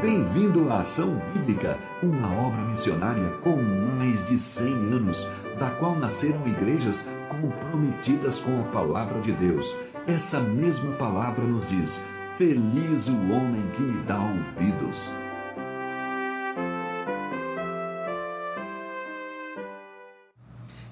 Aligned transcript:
Bem-vindo 0.00 0.70
à 0.70 0.80
Ação 0.82 1.16
Bíblica, 1.32 1.78
uma 2.02 2.30
obra 2.30 2.60
missionária 2.66 3.30
com 3.42 3.56
mais 3.56 4.26
de 4.26 4.38
100 4.52 4.64
anos, 4.92 5.16
da 5.58 5.70
qual 5.70 5.96
nasceram 5.96 6.46
igrejas 6.46 6.94
comprometidas 7.30 8.38
com 8.40 8.60
a 8.60 8.64
palavra 8.72 9.22
de 9.22 9.32
Deus. 9.32 9.66
Essa 10.06 10.38
mesma 10.38 10.92
palavra 10.96 11.42
nos 11.42 11.66
diz: 11.70 11.90
Feliz 12.36 13.08
o 13.08 13.32
homem 13.32 13.62
que 13.74 13.82
me 13.82 14.02
dá 14.02 14.18
ouvidos. 14.20 15.26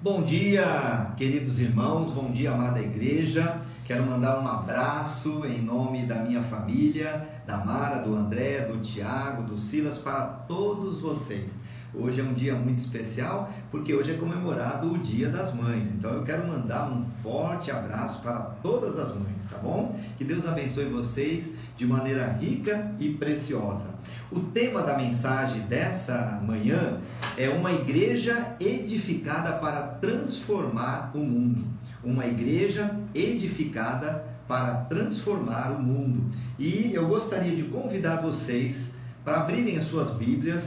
Bom 0.05 0.23
dia, 0.23 1.13
queridos 1.17 1.59
irmãos, 1.59 2.11
bom 2.13 2.31
dia, 2.31 2.53
amada 2.53 2.81
igreja. 2.81 3.61
Quero 3.87 4.05
mandar 4.07 4.39
um 4.39 4.49
abraço 4.49 5.45
em 5.45 5.61
nome 5.63 6.07
da 6.07 6.17
minha 6.17 6.43
família, 6.45 7.34
da 7.47 7.59
Mara, 7.59 8.03
do 8.03 8.15
André, 8.15 8.67
do 8.67 8.79
Tiago, 8.79 9.43
do 9.45 9.59
Silas, 9.59 9.99
para 9.99 10.25
todos 10.49 11.01
vocês. 11.01 11.51
Hoje 11.97 12.21
é 12.21 12.25
um 12.25 12.35
dia 12.35 12.57
muito 12.57 12.81
especial 12.81 13.53
porque 13.71 13.95
hoje 13.95 14.11
é 14.11 14.17
comemorado 14.17 14.93
o 14.93 14.99
Dia 14.99 15.29
das 15.29 15.55
Mães. 15.55 15.87
Então 15.95 16.13
eu 16.13 16.25
quero 16.25 16.47
mandar 16.49 16.91
um 16.91 17.05
forte 17.23 17.71
abraço 17.71 18.21
para 18.21 18.41
todas 18.63 18.99
as 18.99 19.15
mães, 19.15 19.49
tá 19.49 19.59
bom? 19.59 19.97
Que 20.17 20.25
Deus 20.25 20.45
abençoe 20.45 20.87
vocês 20.87 21.49
de 21.77 21.87
maneira 21.87 22.33
rica 22.33 22.93
e 22.99 23.11
preciosa. 23.11 23.95
O 24.33 24.41
tema 24.41 24.83
da 24.83 24.97
mensagem 24.97 25.63
dessa 25.69 26.41
manhã 26.45 26.99
é 27.37 27.49
uma 27.49 27.71
igreja 27.73 28.57
edificada 28.59 29.53
para 29.59 29.83
transformar 30.01 31.13
o 31.15 31.19
mundo. 31.19 31.65
Uma 32.03 32.27
igreja 32.27 32.91
edificada 33.15 34.34
para 34.47 34.85
transformar 34.85 35.73
o 35.73 35.83
mundo. 35.83 36.33
E 36.59 36.93
eu 36.95 37.09
gostaria 37.09 37.55
de 37.55 37.65
convidar 37.65 38.17
vocês 38.17 38.77
para 39.25 39.41
abrirem 39.41 39.79
as 39.79 39.89
suas 39.89 40.17
Bíblias 40.17 40.63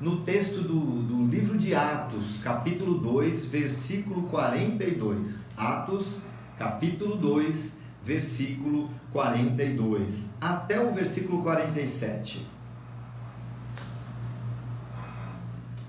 no 0.00 0.22
texto 0.22 0.62
do, 0.62 1.02
do 1.02 1.26
livro 1.26 1.56
de 1.56 1.74
Atos, 1.74 2.40
capítulo 2.42 2.98
2, 2.98 3.46
versículo 3.46 4.24
42. 4.24 5.34
Atos, 5.56 6.06
capítulo 6.58 7.16
2, 7.16 7.72
versículo 8.04 8.90
42, 9.12 10.08
até 10.40 10.80
o 10.80 10.92
versículo 10.92 11.42
47. 11.42 12.46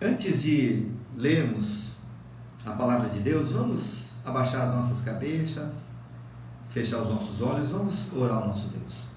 Antes 0.02 0.42
de 0.44 0.92
lermos 1.16 1.92
a 2.66 2.72
palavra 2.72 3.10
de 3.10 3.20
Deus, 3.20 3.52
vamos 3.52 4.08
abaixar 4.24 4.68
as 4.68 4.76
nossas 4.76 5.02
cabeças, 5.04 5.74
fechar 6.74 7.04
os 7.04 7.10
nossos 7.10 7.42
olhos, 7.42 7.70
vamos 7.70 8.14
orar 8.14 8.38
ao 8.40 8.48
nosso 8.48 8.68
Deus. 8.70 9.14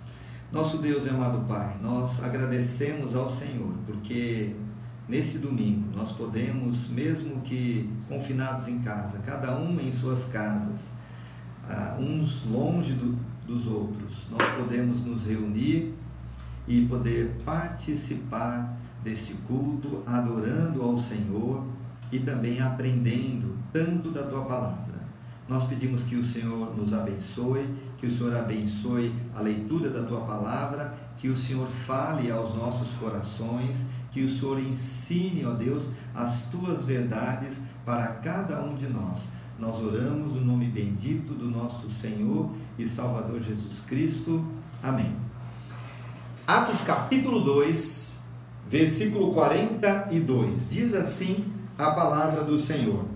Nosso 0.52 0.78
Deus 0.78 1.06
e 1.06 1.08
amado 1.08 1.46
Pai, 1.48 1.76
nós 1.82 2.22
agradecemos 2.22 3.16
ao 3.16 3.30
Senhor, 3.30 3.72
porque 3.86 4.54
nesse 5.08 5.38
domingo 5.38 5.88
nós 5.96 6.12
podemos, 6.12 6.88
mesmo 6.90 7.40
que 7.40 7.90
confinados 8.08 8.68
em 8.68 8.80
casa, 8.80 9.18
cada 9.24 9.58
um 9.58 9.80
em 9.80 9.90
suas 9.92 10.22
casas, 10.26 10.80
uh, 11.68 12.00
uns 12.00 12.44
longe 12.46 12.92
do, 12.92 13.18
dos 13.46 13.66
outros, 13.66 14.14
nós 14.30 14.54
podemos 14.56 15.04
nos 15.04 15.26
reunir 15.26 15.94
e 16.68 16.86
poder 16.86 17.40
participar 17.44 18.76
deste 19.02 19.32
culto, 19.48 20.02
adorando 20.06 20.82
ao 20.82 20.98
Senhor 20.98 21.64
e 22.12 22.18
também 22.18 22.60
aprendendo 22.60 23.56
tanto 23.72 24.10
da 24.10 24.24
tua 24.24 24.44
palavra. 24.44 24.85
Nós 25.48 25.64
pedimos 25.64 26.02
que 26.04 26.16
o 26.16 26.24
Senhor 26.32 26.76
nos 26.76 26.92
abençoe, 26.92 27.68
que 27.98 28.06
o 28.06 28.16
Senhor 28.16 28.36
abençoe 28.36 29.12
a 29.34 29.40
leitura 29.40 29.90
da 29.90 30.02
tua 30.02 30.20
palavra, 30.22 30.94
que 31.18 31.28
o 31.28 31.36
Senhor 31.36 31.68
fale 31.86 32.30
aos 32.30 32.54
nossos 32.54 32.92
corações, 32.98 33.76
que 34.10 34.22
o 34.22 34.28
Senhor 34.38 34.58
ensine, 34.58 35.44
ó 35.44 35.52
Deus, 35.52 35.88
as 36.14 36.46
tuas 36.50 36.84
verdades 36.84 37.56
para 37.84 38.08
cada 38.14 38.60
um 38.60 38.74
de 38.74 38.88
nós. 38.88 39.22
Nós 39.58 39.80
oramos 39.80 40.34
no 40.34 40.44
nome 40.44 40.66
bendito 40.66 41.32
do 41.32 41.48
nosso 41.48 41.88
Senhor 42.00 42.50
e 42.78 42.88
Salvador 42.88 43.40
Jesus 43.40 43.80
Cristo. 43.86 44.44
Amém. 44.82 45.14
Atos 46.46 46.80
capítulo 46.82 47.40
2, 47.40 48.14
versículo 48.68 49.32
42. 49.32 50.68
Diz 50.68 50.92
assim 50.92 51.44
a 51.78 51.92
palavra 51.92 52.44
do 52.44 52.66
Senhor: 52.66 53.15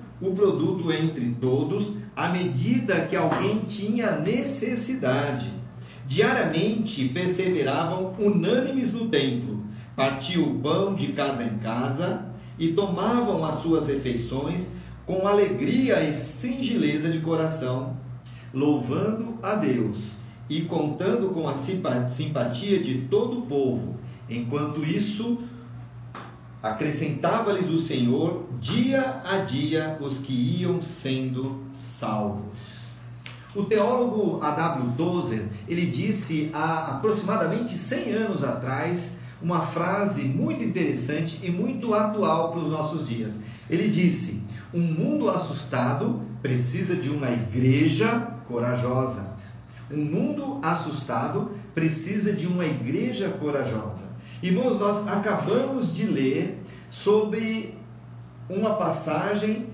o 0.21 0.35
produto 0.35 0.91
entre 0.91 1.35
todos 1.41 1.97
à 2.15 2.29
medida 2.29 3.05
que 3.05 3.15
alguém 3.15 3.59
tinha 3.61 4.17
necessidade. 4.17 5.49
Diariamente 6.07 7.09
perseveravam 7.09 8.13
unânimes 8.19 8.93
no 8.93 9.07
templo, 9.07 9.63
partiam 9.95 10.43
o 10.43 10.59
pão 10.59 10.93
de 10.93 11.07
casa 11.13 11.43
em 11.43 11.57
casa 11.59 12.25
e 12.59 12.73
tomavam 12.73 13.43
as 13.45 13.61
suas 13.61 13.87
refeições 13.87 14.61
com 15.05 15.27
alegria 15.27 16.01
e 16.01 16.25
singeleza 16.39 17.09
de 17.09 17.19
coração, 17.19 17.95
louvando 18.53 19.39
a 19.41 19.55
Deus 19.55 19.97
e 20.49 20.61
contando 20.61 21.29
com 21.29 21.47
a 21.47 21.63
simpatia 22.15 22.83
de 22.83 23.07
todo 23.09 23.39
o 23.39 23.41
povo. 23.43 23.95
Enquanto 24.29 24.83
isso, 24.83 25.39
acrescentava-lhes 26.61 27.69
o 27.69 27.81
Senhor 27.87 28.47
dia 28.59 29.21
a 29.23 29.39
dia 29.39 29.97
os 29.99 30.19
que 30.19 30.33
iam 30.33 30.81
sendo 30.81 31.63
salvos. 31.99 32.81
O 33.55 33.63
teólogo 33.63 34.41
A.W. 34.41 34.93
Tozer, 34.95 35.45
ele 35.67 35.87
disse 35.87 36.49
há 36.53 36.95
aproximadamente 36.95 37.77
100 37.89 38.13
anos 38.13 38.43
atrás 38.43 39.01
uma 39.41 39.67
frase 39.67 40.21
muito 40.21 40.63
interessante 40.63 41.39
e 41.43 41.49
muito 41.49 41.93
atual 41.93 42.51
para 42.51 42.61
os 42.61 42.69
nossos 42.69 43.07
dias. 43.07 43.33
Ele 43.69 43.89
disse: 43.89 44.41
um 44.73 44.81
mundo 44.81 45.29
assustado 45.29 46.21
precisa 46.41 46.95
de 46.95 47.09
uma 47.09 47.29
igreja 47.29 48.09
corajosa. 48.47 49.31
Um 49.91 50.03
mundo 50.05 50.59
assustado 50.63 51.51
precisa 51.73 52.31
de 52.31 52.47
uma 52.47 52.65
igreja 52.65 53.29
corajosa. 53.31 54.00
Irmãos, 54.41 54.79
nós 54.79 55.07
acabamos 55.07 55.93
de 55.93 56.03
ler 56.05 56.57
sobre 57.03 57.75
uma 58.49 58.75
passagem 58.75 59.67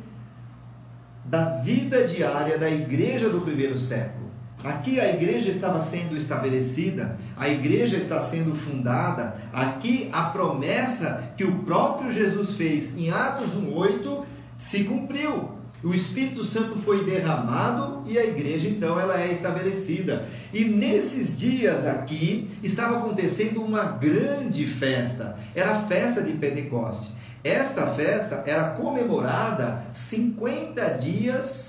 da 1.26 1.62
vida 1.62 2.08
diária 2.08 2.58
da 2.58 2.70
igreja 2.70 3.30
do 3.30 3.42
primeiro 3.42 3.78
século. 3.78 4.28
Aqui 4.64 5.00
a 5.00 5.14
igreja 5.14 5.52
estava 5.52 5.86
sendo 5.90 6.18
estabelecida, 6.18 7.18
a 7.38 7.48
igreja 7.48 7.98
está 7.98 8.30
sendo 8.30 8.56
fundada. 8.56 9.36
Aqui 9.54 10.10
a 10.12 10.24
promessa 10.24 11.32
que 11.38 11.44
o 11.44 11.64
próprio 11.64 12.12
Jesus 12.12 12.56
fez 12.58 12.96
em 12.98 13.10
Atos 13.12 13.54
1:8 13.54 14.26
se 14.70 14.84
cumpriu. 14.84 15.57
O 15.84 15.94
Espírito 15.94 16.44
Santo 16.46 16.80
foi 16.80 17.06
derramado 17.06 18.04
e 18.10 18.18
a 18.18 18.26
igreja 18.26 18.68
então 18.68 19.00
ela 19.00 19.20
é 19.22 19.34
estabelecida. 19.34 20.26
E 20.52 20.66
nesses 20.66 21.38
dias 21.38 21.86
aqui 21.86 22.50
estava 22.64 22.98
acontecendo 22.98 23.62
uma 23.62 23.84
grande 23.84 24.66
festa. 24.80 25.38
Era 25.54 25.78
a 25.78 25.82
festa 25.84 26.22
de 26.24 26.34
Pentecoste. 26.34 27.12
Esta 27.44 27.94
festa 27.94 28.44
era 28.46 28.72
comemorada 28.72 29.84
50 30.10 30.84
dias 30.98 31.68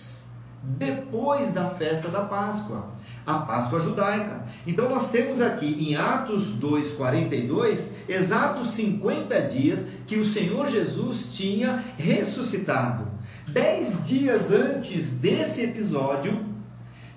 depois 0.63 1.53
da 1.55 1.71
festa 1.71 2.09
da 2.09 2.23
Páscoa, 2.23 2.91
a 3.25 3.39
Páscoa 3.41 3.81
judaica. 3.81 4.45
Então 4.67 4.89
nós 4.89 5.11
temos 5.11 5.41
aqui 5.41 5.67
em 5.67 5.95
Atos 5.95 6.59
2:42 6.59 7.79
exatos 8.09 8.75
50 8.75 9.41
dias 9.43 9.87
que 10.07 10.17
o 10.17 10.33
Senhor 10.33 10.69
Jesus 10.69 11.29
tinha 11.37 11.85
ressuscitado. 11.97 13.08
Dez 13.53 14.05
dias 14.05 14.51
antes 14.51 15.11
desse 15.21 15.63
episódio, 15.63 16.47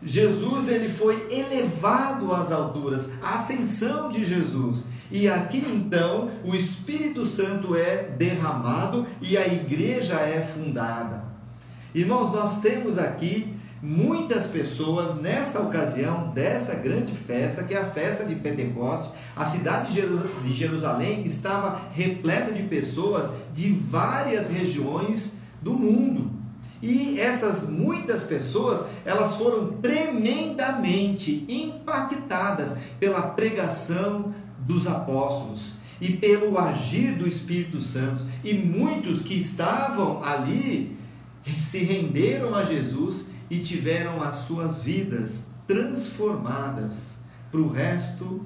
Jesus 0.04 0.68
ele 0.68 0.94
foi 0.94 1.32
elevado 1.32 2.34
às 2.34 2.52
alturas, 2.52 3.06
a 3.22 3.42
ascensão 3.42 4.12
de 4.12 4.26
Jesus. 4.26 4.84
E 5.12 5.28
aqui 5.28 5.64
então 5.68 6.30
o 6.44 6.56
Espírito 6.56 7.26
Santo 7.28 7.76
é 7.76 8.04
derramado 8.18 9.06
e 9.22 9.38
a 9.38 9.46
igreja 9.46 10.16
é 10.16 10.54
fundada. 10.54 11.24
Irmãos, 11.94 12.34
nós 12.34 12.62
temos 12.62 12.98
aqui 12.98 13.54
muitas 13.82 14.46
pessoas 14.48 15.20
nessa 15.22 15.60
ocasião 15.60 16.30
dessa 16.30 16.74
grande 16.76 17.14
festa, 17.26 17.64
que 17.64 17.74
é 17.74 17.82
a 17.82 17.90
festa 17.90 18.24
de 18.24 18.36
Pentecostes, 18.36 19.12
a 19.36 19.52
cidade 19.52 19.94
de 19.94 20.54
Jerusalém 20.54 21.26
estava 21.26 21.90
repleta 21.92 22.54
de 22.54 22.64
pessoas 22.64 23.30
de 23.54 23.72
várias 23.90 24.48
regiões 24.50 25.34
do 25.62 25.74
mundo. 25.74 26.32
E 26.82 27.20
essas 27.20 27.70
muitas 27.70 28.24
pessoas, 28.24 28.88
elas 29.06 29.38
foram 29.38 29.74
tremendamente 29.82 31.46
impactadas 31.48 32.76
pela 33.00 33.22
pregação 33.30 34.34
dos 34.66 34.88
apóstolos 34.88 35.74
e 36.00 36.14
pelo 36.14 36.58
agir 36.58 37.16
do 37.18 37.28
Espírito 37.28 37.80
Santo. 37.82 38.26
E 38.44 38.54
muitos 38.54 39.22
que 39.22 39.36
estavam 39.36 40.24
ali 40.24 40.98
se 41.70 41.78
renderam 41.78 42.56
a 42.56 42.64
Jesus 42.64 43.30
e 43.50 43.60
tiveram 43.60 44.24
as 44.24 44.48
suas 44.48 44.82
vidas 44.84 45.32
transformadas 45.68 46.94
para 47.52 47.60
o 47.60 47.70
resto 47.70 48.44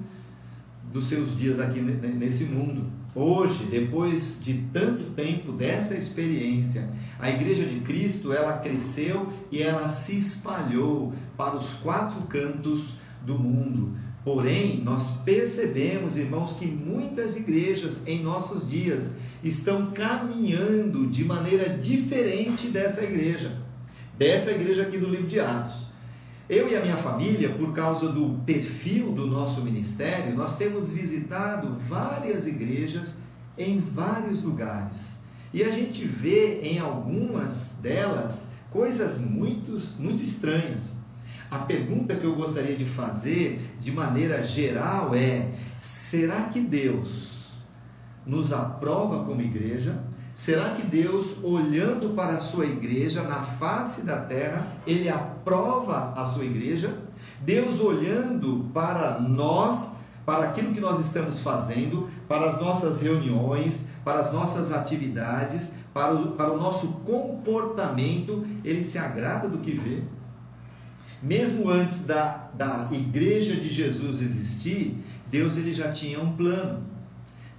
dos 0.92 1.08
seus 1.08 1.36
dias 1.38 1.58
aqui 1.58 1.80
nesse 1.80 2.44
mundo. 2.44 2.84
Hoje, 3.14 3.64
depois 3.70 4.38
de 4.44 4.62
tanto 4.72 5.04
tempo 5.14 5.52
dessa 5.52 5.94
experiência, 5.94 6.86
a 7.18 7.30
Igreja 7.30 7.64
de 7.66 7.80
Cristo 7.80 8.32
ela 8.32 8.58
cresceu 8.58 9.32
e 9.50 9.62
ela 9.62 9.88
se 10.02 10.16
espalhou 10.16 11.14
para 11.36 11.56
os 11.56 11.68
quatro 11.78 12.22
cantos 12.22 12.82
do 13.24 13.38
mundo. 13.38 13.96
Porém, 14.24 14.82
nós 14.82 15.18
percebemos, 15.24 16.16
irmãos, 16.16 16.52
que 16.58 16.66
muitas 16.66 17.36
igrejas 17.36 17.96
em 18.06 18.22
nossos 18.22 18.68
dias 18.68 19.08
estão 19.42 19.92
caminhando 19.92 21.06
de 21.06 21.24
maneira 21.24 21.78
diferente 21.78 22.68
dessa 22.68 23.02
igreja, 23.02 23.56
dessa 24.18 24.50
igreja 24.50 24.82
aqui 24.82 24.98
do 24.98 25.08
livro 25.08 25.28
de 25.28 25.38
Atos. 25.38 25.86
Eu 26.48 26.68
e 26.68 26.76
a 26.76 26.80
minha 26.80 26.98
família, 26.98 27.50
por 27.50 27.72
causa 27.72 28.08
do 28.08 28.40
perfil 28.44 29.12
do 29.12 29.26
nosso 29.26 29.60
ministério, 29.62 30.34
nós 30.36 30.56
temos 30.56 30.90
visitado 30.92 31.76
várias 31.88 32.46
igrejas 32.46 33.08
em 33.56 33.80
vários 33.80 34.42
lugares. 34.42 35.15
E 35.56 35.64
a 35.64 35.70
gente 35.70 36.06
vê 36.06 36.60
em 36.60 36.78
algumas 36.78 37.50
delas 37.80 38.38
coisas 38.70 39.18
muito, 39.18 39.80
muito 39.98 40.22
estranhas. 40.22 40.82
A 41.50 41.60
pergunta 41.60 42.14
que 42.14 42.26
eu 42.26 42.34
gostaria 42.34 42.76
de 42.76 42.84
fazer 42.90 43.62
de 43.80 43.90
maneira 43.90 44.42
geral 44.48 45.14
é: 45.14 45.48
será 46.10 46.42
que 46.48 46.60
Deus 46.60 47.08
nos 48.26 48.52
aprova 48.52 49.24
como 49.24 49.40
igreja? 49.40 49.98
Será 50.44 50.74
que 50.74 50.82
Deus, 50.88 51.42
olhando 51.42 52.14
para 52.14 52.34
a 52.34 52.40
sua 52.50 52.66
igreja 52.66 53.22
na 53.22 53.40
face 53.56 54.02
da 54.02 54.26
terra, 54.26 54.74
ele 54.86 55.08
aprova 55.08 56.12
a 56.20 56.34
sua 56.34 56.44
igreja? 56.44 56.98
Deus 57.40 57.80
olhando 57.80 58.70
para 58.74 59.20
nós, 59.20 59.88
para 60.26 60.50
aquilo 60.50 60.74
que 60.74 60.80
nós 60.80 61.06
estamos 61.06 61.42
fazendo, 61.42 62.10
para 62.28 62.50
as 62.50 62.60
nossas 62.60 63.00
reuniões, 63.00 63.74
para 64.06 64.20
as 64.20 64.32
nossas 64.32 64.70
atividades, 64.70 65.68
para 65.92 66.14
o, 66.14 66.36
para 66.36 66.52
o 66.52 66.56
nosso 66.56 66.86
comportamento, 67.04 68.46
ele 68.62 68.84
se 68.84 68.96
agrada 68.96 69.48
do 69.48 69.58
que 69.58 69.72
vê? 69.72 70.02
Mesmo 71.20 71.68
antes 71.68 72.00
da, 72.06 72.48
da 72.54 72.86
igreja 72.92 73.56
de 73.56 73.68
Jesus 73.68 74.22
existir, 74.22 74.96
Deus 75.28 75.56
ele 75.56 75.74
já 75.74 75.90
tinha 75.90 76.20
um 76.20 76.36
plano. 76.36 76.84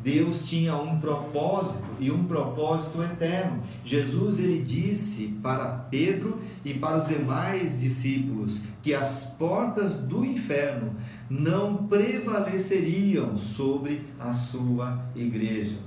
Deus 0.02 0.48
tinha 0.48 0.74
um 0.78 1.02
propósito 1.02 1.98
e 2.00 2.10
um 2.10 2.24
propósito 2.24 3.04
eterno. 3.04 3.64
Jesus 3.84 4.40
ele 4.40 4.62
disse 4.62 5.38
para 5.44 5.88
Pedro 5.92 6.40
e 6.64 6.76
para 6.76 7.00
os 7.00 7.08
demais 7.10 7.78
discípulos 7.78 8.64
que 8.82 8.94
as 8.94 9.26
portas 9.38 10.00
do 10.08 10.24
inferno 10.24 10.96
não 11.30 11.88
prevaleceriam 11.88 13.38
sobre 13.58 14.06
a 14.18 14.32
sua 14.34 15.08
igreja. 15.14 15.87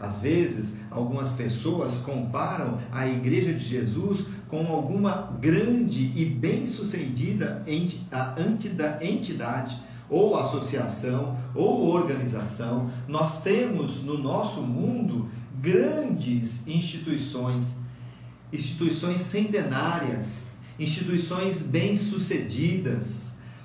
Às 0.00 0.20
vezes, 0.20 0.66
algumas 0.90 1.32
pessoas 1.32 1.94
comparam 2.02 2.78
a 2.92 3.06
igreja 3.06 3.54
de 3.54 3.64
Jesus 3.64 4.24
com 4.48 4.66
alguma 4.66 5.36
grande 5.40 6.12
e 6.14 6.26
bem-sucedida 6.26 7.64
entidade 9.00 9.76
ou 10.08 10.38
associação, 10.38 11.36
ou 11.54 11.88
organização, 11.88 12.90
nós 13.08 13.42
temos 13.42 14.02
no 14.04 14.18
nosso 14.18 14.60
mundo 14.60 15.28
grandes 15.60 16.66
instituições, 16.66 17.66
instituições 18.52 19.28
centenárias, 19.30 20.24
instituições 20.78 21.60
bem-sucedidas. 21.62 23.04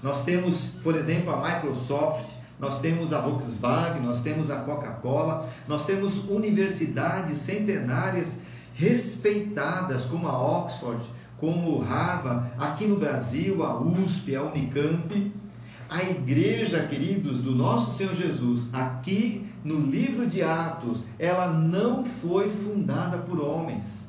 Nós 0.02 0.24
temos, 0.24 0.58
por 0.82 0.96
exemplo, 0.96 1.32
a 1.32 1.56
Microsoft, 1.56 2.26
nós 2.62 2.80
temos 2.80 3.12
a 3.12 3.20
Volkswagen, 3.20 4.04
nós 4.04 4.22
temos 4.22 4.52
a 4.52 4.58
Coca-Cola, 4.58 5.50
nós 5.68 5.84
temos 5.88 6.14
universidades 6.30 7.44
centenárias 7.44 8.28
respeitadas, 8.76 10.06
como 10.06 10.28
a 10.28 10.60
Oxford, 10.60 11.04
como 11.38 11.80
Harvard, 11.80 12.52
aqui 12.60 12.86
no 12.86 12.98
Brasil, 12.98 13.64
a 13.64 13.82
USP, 13.82 14.36
a 14.36 14.44
Unicamp. 14.44 15.32
A 15.90 16.04
igreja, 16.04 16.86
queridos, 16.86 17.42
do 17.42 17.54
nosso 17.54 17.98
Senhor 17.98 18.16
Jesus, 18.16 18.74
aqui 18.74 19.46
no 19.66 19.82
livro 19.82 20.28
de 20.28 20.42
Atos, 20.42 21.04
ela 21.20 21.52
não 21.52 22.06
foi 22.22 22.50
fundada 22.64 23.18
por 23.18 23.42
homens. 23.42 24.01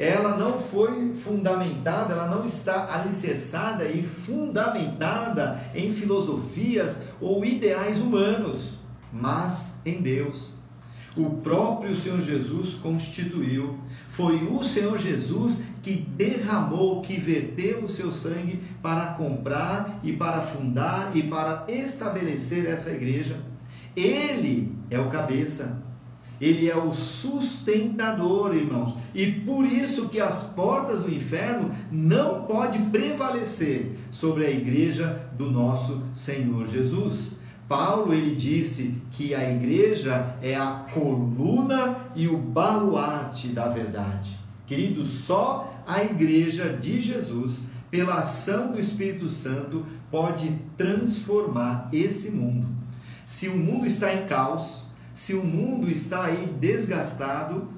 Ela 0.00 0.38
não 0.38 0.60
foi 0.70 1.16
fundamentada, 1.24 2.14
ela 2.14 2.26
não 2.26 2.46
está 2.46 3.02
alicerçada 3.02 3.84
e 3.84 4.02
fundamentada 4.24 5.60
em 5.74 5.92
filosofias 5.92 6.96
ou 7.20 7.44
ideais 7.44 8.00
humanos, 8.00 8.78
mas 9.12 9.60
em 9.84 10.00
Deus. 10.00 10.54
O 11.14 11.42
próprio 11.42 11.94
Senhor 11.96 12.22
Jesus 12.22 12.76
constituiu. 12.76 13.78
Foi 14.12 14.42
o 14.42 14.64
Senhor 14.64 14.96
Jesus 14.96 15.62
que 15.82 15.96
derramou, 16.16 17.02
que 17.02 17.20
verteu 17.20 17.84
o 17.84 17.90
seu 17.90 18.10
sangue 18.12 18.62
para 18.80 19.14
comprar 19.14 20.00
e 20.02 20.14
para 20.14 20.46
fundar 20.52 21.14
e 21.14 21.24
para 21.24 21.66
estabelecer 21.68 22.64
essa 22.64 22.90
igreja. 22.90 23.36
Ele 23.94 24.72
é 24.88 24.98
o 24.98 25.10
cabeça. 25.10 25.78
Ele 26.40 26.70
é 26.70 26.76
o 26.76 26.94
sustentador, 26.94 28.54
irmãos. 28.54 28.94
E 29.14 29.32
por 29.40 29.64
isso 29.64 30.08
que 30.08 30.20
as 30.20 30.44
portas 30.54 31.02
do 31.02 31.12
inferno 31.12 31.74
não 31.90 32.44
podem 32.44 32.90
prevalecer 32.90 33.96
sobre 34.12 34.46
a 34.46 34.50
igreja 34.50 35.28
do 35.36 35.50
nosso 35.50 36.02
Senhor 36.24 36.68
Jesus. 36.68 37.32
Paulo 37.68 38.12
ele 38.12 38.34
disse 38.34 38.94
que 39.12 39.34
a 39.34 39.50
igreja 39.50 40.36
é 40.42 40.56
a 40.56 40.86
coluna 40.92 42.10
e 42.16 42.26
o 42.26 42.36
baluarte 42.36 43.48
da 43.48 43.68
verdade. 43.68 44.30
Querido, 44.66 45.04
só 45.04 45.82
a 45.86 46.02
igreja 46.02 46.78
de 46.80 47.00
Jesus, 47.00 47.64
pela 47.90 48.20
ação 48.20 48.72
do 48.72 48.80
Espírito 48.80 49.28
Santo, 49.30 49.84
pode 50.10 50.52
transformar 50.76 51.88
esse 51.92 52.30
mundo. 52.30 52.66
Se 53.38 53.48
o 53.48 53.56
mundo 53.56 53.86
está 53.86 54.12
em 54.14 54.26
caos, 54.26 54.84
se 55.24 55.34
o 55.34 55.44
mundo 55.44 55.88
está 55.88 56.24
aí 56.24 56.46
desgastado, 56.60 57.68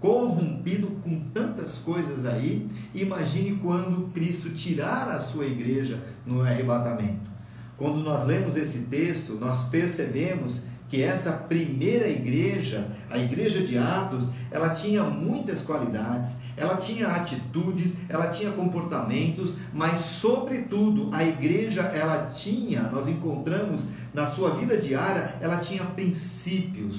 corrompido 0.00 0.88
com 1.02 1.20
tantas 1.32 1.78
coisas 1.78 2.24
aí, 2.26 2.68
imagine 2.94 3.58
quando 3.58 4.12
Cristo 4.12 4.50
tirar 4.50 5.08
a 5.08 5.20
sua 5.20 5.46
igreja 5.46 5.98
no 6.26 6.42
arrebatamento. 6.42 7.30
Quando 7.76 7.98
nós 7.98 8.26
lemos 8.26 8.56
esse 8.56 8.78
texto, 8.86 9.34
nós 9.34 9.68
percebemos 9.68 10.62
que 10.88 11.02
essa 11.02 11.32
primeira 11.32 12.08
igreja, 12.08 12.86
a 13.10 13.18
igreja 13.18 13.66
de 13.66 13.76
Atos, 13.76 14.28
ela 14.50 14.70
tinha 14.76 15.02
muitas 15.02 15.62
qualidades, 15.62 16.30
ela 16.56 16.76
tinha 16.76 17.08
atitudes, 17.08 17.94
ela 18.08 18.28
tinha 18.28 18.52
comportamentos, 18.52 19.58
mas 19.74 20.00
sobretudo 20.20 21.10
a 21.12 21.24
igreja 21.24 21.82
ela 21.82 22.30
tinha, 22.42 22.82
nós 22.84 23.08
encontramos 23.08 23.84
na 24.14 24.28
sua 24.28 24.54
vida 24.56 24.78
diária, 24.78 25.34
ela 25.40 25.58
tinha 25.58 25.84
princípios, 25.84 26.96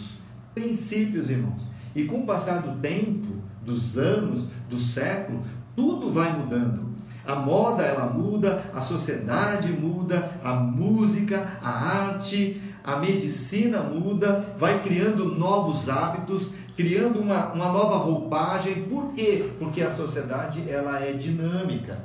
princípios, 0.53 1.29
irmãos. 1.29 1.76
E 1.97 2.05
com 2.05 2.19
o 2.19 2.25
passar 2.27 2.61
do 2.61 2.79
tempo, 2.79 3.41
dos 3.65 3.97
anos, 3.97 4.47
do 4.69 4.79
século, 4.79 5.41
tudo 5.75 6.11
vai 6.11 6.31
mudando. 6.37 6.95
A 7.25 7.35
moda 7.35 7.81
ela 7.81 8.05
muda, 8.05 8.69
a 8.71 8.81
sociedade 8.81 9.71
muda, 9.71 10.39
a 10.43 10.53
música, 10.53 11.57
a 11.59 11.69
arte, 11.69 12.61
a 12.83 12.97
medicina 12.97 13.81
muda, 13.81 14.55
vai 14.59 14.83
criando 14.83 15.25
novos 15.25 15.89
hábitos, 15.89 16.47
criando 16.75 17.19
uma, 17.19 17.51
uma 17.51 17.71
nova 17.71 17.97
roupagem. 17.97 18.83
Por 18.83 19.13
quê? 19.13 19.49
Porque 19.57 19.81
a 19.81 19.95
sociedade 19.95 20.69
ela 20.69 20.99
é 20.99 21.13
dinâmica. 21.13 21.97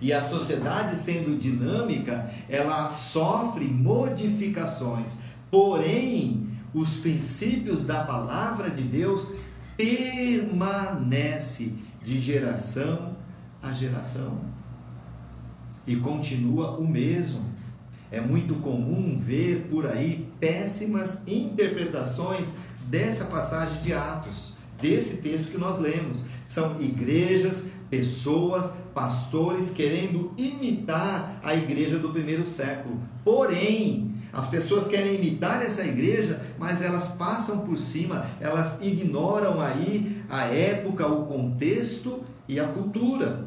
E 0.00 0.10
a 0.10 0.30
sociedade 0.30 1.04
sendo 1.04 1.38
dinâmica, 1.38 2.30
ela 2.48 2.88
sofre 3.12 3.66
modificações. 3.66 5.10
Porém, 5.50 6.45
os 6.76 6.94
princípios 6.98 7.86
da 7.86 8.04
palavra 8.04 8.68
de 8.68 8.82
Deus 8.82 9.26
permanecem 9.78 11.78
de 12.04 12.20
geração 12.20 13.16
a 13.62 13.72
geração. 13.72 14.38
E 15.86 15.96
continua 15.96 16.78
o 16.78 16.86
mesmo. 16.86 17.40
É 18.10 18.20
muito 18.20 18.56
comum 18.56 19.18
ver 19.18 19.68
por 19.70 19.86
aí 19.86 20.28
péssimas 20.38 21.18
interpretações 21.26 22.46
dessa 22.90 23.24
passagem 23.24 23.80
de 23.80 23.94
Atos, 23.94 24.54
desse 24.80 25.16
texto 25.16 25.50
que 25.50 25.58
nós 25.58 25.80
lemos. 25.80 26.22
São 26.50 26.80
igrejas, 26.80 27.64
pessoas, 27.88 28.70
pastores 28.92 29.70
querendo 29.70 30.32
imitar 30.36 31.40
a 31.42 31.54
igreja 31.54 31.98
do 31.98 32.10
primeiro 32.10 32.44
século. 32.50 33.00
Porém, 33.24 34.15
as 34.36 34.48
pessoas 34.48 34.86
querem 34.88 35.14
imitar 35.14 35.62
essa 35.62 35.82
igreja, 35.82 36.38
mas 36.58 36.82
elas 36.82 37.08
passam 37.16 37.60
por 37.60 37.78
cima, 37.78 38.26
elas 38.38 38.76
ignoram 38.82 39.62
aí 39.62 40.22
a 40.28 40.44
época, 40.44 41.06
o 41.06 41.24
contexto 41.24 42.22
e 42.46 42.60
a 42.60 42.68
cultura. 42.68 43.46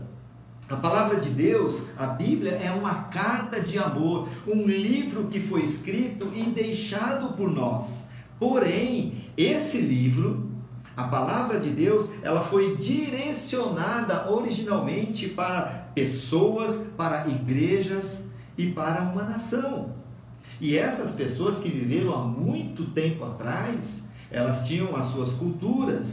A 0.68 0.78
palavra 0.78 1.20
de 1.20 1.30
Deus, 1.30 1.88
a 1.96 2.08
Bíblia, 2.08 2.54
é 2.54 2.72
uma 2.72 3.04
carta 3.04 3.62
de 3.62 3.78
amor, 3.78 4.30
um 4.48 4.66
livro 4.66 5.28
que 5.28 5.42
foi 5.42 5.62
escrito 5.66 6.32
e 6.34 6.44
deixado 6.46 7.36
por 7.38 7.52
nós. 7.52 7.88
Porém, 8.40 9.26
esse 9.38 9.78
livro, 9.78 10.50
a 10.98 11.04
palavra 11.04 11.60
de 11.60 11.70
Deus, 11.70 12.10
ela 12.24 12.46
foi 12.46 12.78
direcionada 12.78 14.28
originalmente 14.32 15.30
para 15.30 15.92
pessoas, 15.94 16.88
para 16.98 17.28
igrejas 17.28 18.24
e 18.58 18.72
para 18.72 19.04
uma 19.04 19.24
nação. 19.24 19.99
E 20.62 20.78
essas 20.78 21.12
pessoas 21.12 21.58
que 21.60 21.70
viveram 21.70 22.14
há 22.14 22.24
muito 22.24 22.86
tempo 22.92 23.24
atrás, 23.24 23.80
elas 24.30 24.68
tinham 24.68 24.96
as 24.96 25.12
suas 25.12 25.32
culturas, 25.34 26.08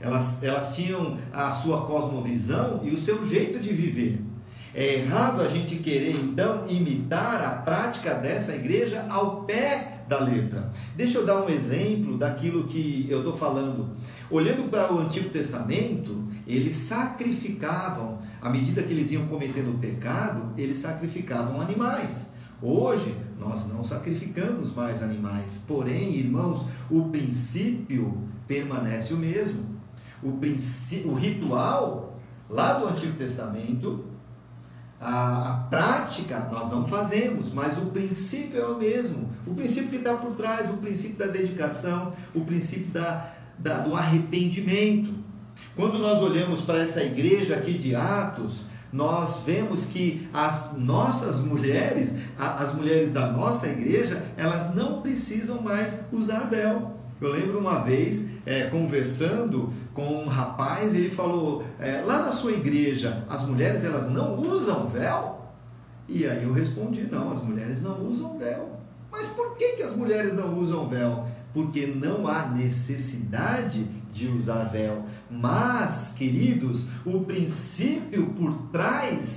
elas, 0.00 0.42
elas 0.42 0.74
tinham 0.76 1.18
a 1.32 1.62
sua 1.62 1.86
cosmovisão 1.86 2.80
e 2.84 2.90
o 2.90 3.00
seu 3.02 3.26
jeito 3.28 3.58
de 3.60 3.72
viver. 3.72 4.20
É 4.74 5.00
errado 5.00 5.40
a 5.40 5.48
gente 5.48 5.76
querer 5.76 6.14
então 6.14 6.66
imitar 6.68 7.42
a 7.42 7.62
prática 7.62 8.14
dessa 8.14 8.54
igreja 8.54 9.06
ao 9.08 9.44
pé 9.44 10.04
da 10.08 10.20
letra. 10.20 10.70
Deixa 10.96 11.18
eu 11.18 11.26
dar 11.26 11.42
um 11.42 11.48
exemplo 11.48 12.16
daquilo 12.16 12.68
que 12.68 13.06
eu 13.08 13.18
estou 13.18 13.36
falando. 13.38 13.96
Olhando 14.30 14.70
para 14.70 14.92
o 14.92 14.98
Antigo 14.98 15.30
Testamento, 15.30 16.24
eles 16.46 16.86
sacrificavam, 16.88 18.18
à 18.40 18.50
medida 18.50 18.82
que 18.82 18.92
eles 18.92 19.10
iam 19.10 19.26
cometendo 19.26 19.74
o 19.74 19.78
pecado, 19.78 20.52
eles 20.56 20.80
sacrificavam 20.80 21.60
animais. 21.60 22.28
Hoje, 22.60 23.14
nós 23.38 23.66
não 23.68 23.84
sacrificamos 23.84 24.74
mais 24.74 25.02
animais, 25.02 25.50
porém, 25.66 26.16
irmãos, 26.16 26.64
o 26.90 27.08
princípio 27.10 28.26
permanece 28.46 29.12
o 29.12 29.16
mesmo 29.16 29.78
o, 30.22 31.10
o 31.10 31.14
ritual 31.14 32.18
lá 32.48 32.74
do 32.74 32.88
Antigo 32.88 33.16
Testamento, 33.16 34.04
a, 35.00 35.50
a, 35.50 35.54
prática 35.68 36.48
nós 36.50 36.70
não 36.70 36.88
fazemos, 36.88 37.52
mas 37.52 37.78
o 37.78 37.86
princípio 37.86 38.60
é 38.60 38.66
o 38.66 38.78
mesmo. 38.78 39.28
O 39.46 39.54
princípio 39.54 39.90
que 39.90 39.96
está 39.96 40.16
por 40.16 40.34
trás, 40.34 40.68
o 40.70 40.78
princípio 40.78 41.16
da 41.16 41.26
dedicação, 41.26 42.12
o 42.34 42.40
princípio 42.44 42.90
da, 42.90 43.32
da, 43.58 43.80
do 43.80 43.94
arrependimento. 43.94 45.14
Quando 45.76 45.98
nós 45.98 46.20
olhamos 46.20 46.62
para 46.62 46.78
essa 46.78 47.00
igreja 47.02 47.56
aqui 47.56 47.78
de 47.78 47.94
Atos, 47.94 48.60
nós 48.92 49.42
vemos 49.44 49.84
que 49.86 50.28
as 50.32 50.72
nossas 50.78 51.38
mulheres, 51.40 52.10
as 52.38 52.74
mulheres 52.74 53.12
da 53.12 53.30
nossa 53.32 53.66
igreja, 53.66 54.22
elas 54.36 54.74
não 54.74 55.02
precisam 55.02 55.60
mais 55.60 55.92
usar 56.12 56.48
véu. 56.48 56.92
Eu 57.20 57.32
lembro 57.32 57.58
uma 57.58 57.80
vez, 57.80 58.24
é, 58.46 58.68
conversando 58.68 59.72
com 59.92 60.22
um 60.22 60.28
rapaz, 60.28 60.94
ele 60.94 61.10
falou: 61.10 61.64
é, 61.80 62.00
lá 62.00 62.22
na 62.22 62.32
sua 62.34 62.52
igreja, 62.52 63.24
as 63.28 63.46
mulheres 63.46 63.84
elas 63.84 64.10
não 64.10 64.36
usam 64.36 64.88
véu? 64.88 65.38
E 66.08 66.26
aí 66.26 66.44
eu 66.44 66.52
respondi: 66.52 67.06
não, 67.10 67.32
as 67.32 67.42
mulheres 67.42 67.82
não 67.82 68.06
usam 68.06 68.38
véu. 68.38 68.78
Mas 69.10 69.28
por 69.30 69.56
que, 69.56 69.72
que 69.76 69.82
as 69.82 69.96
mulheres 69.96 70.32
não 70.34 70.58
usam 70.58 70.88
véu? 70.88 71.26
Porque 71.52 71.86
não 71.86 72.28
há 72.28 72.46
necessidade 72.48 73.84
de 74.12 74.28
usar 74.28 74.64
véu. 74.64 75.04
Mas, 75.30 76.12
queridos, 76.14 76.88
o 77.04 77.20
princípio 77.20 78.26
por 78.30 78.70
trás 78.70 79.28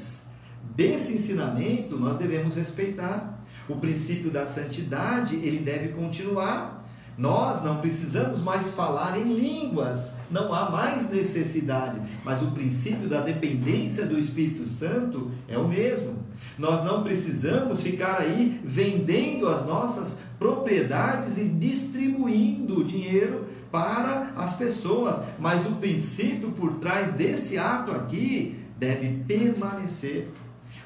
desse 0.75 1.13
ensinamento 1.13 1.98
nós 1.98 2.17
devemos 2.17 2.55
respeitar. 2.55 3.39
O 3.67 3.75
princípio 3.75 4.31
da 4.31 4.48
santidade, 4.48 5.36
ele 5.36 5.60
deve 5.60 5.89
continuar. 5.89 6.81
Nós 7.17 7.63
não 7.63 7.81
precisamos 7.81 8.41
mais 8.41 8.74
falar 8.74 9.19
em 9.19 9.33
línguas, 9.33 10.00
não 10.31 10.53
há 10.53 10.71
mais 10.71 11.10
necessidade, 11.10 12.01
mas 12.24 12.41
o 12.41 12.51
princípio 12.51 13.07
da 13.10 13.21
dependência 13.21 14.05
do 14.05 14.17
Espírito 14.17 14.65
Santo 14.69 15.29
é 15.48 15.57
o 15.57 15.67
mesmo. 15.67 16.15
Nós 16.57 16.83
não 16.86 17.03
precisamos 17.03 17.83
ficar 17.83 18.21
aí 18.21 18.62
vendendo 18.63 19.48
as 19.50 19.65
nossas 19.67 20.17
propriedades 20.39 21.38
e 21.38 21.43
distribuindo 21.43 22.79
o 22.79 22.83
dinheiro 22.83 23.45
para 23.72 24.34
as 24.36 24.56
pessoas, 24.58 25.25
mas 25.40 25.66
o 25.66 25.75
princípio 25.75 26.51
por 26.51 26.80
trás 26.80 27.13
desse 27.16 27.58
ato 27.58 27.92
aqui 27.92 28.60
deve 28.78 29.24
permanecer. 29.24 30.30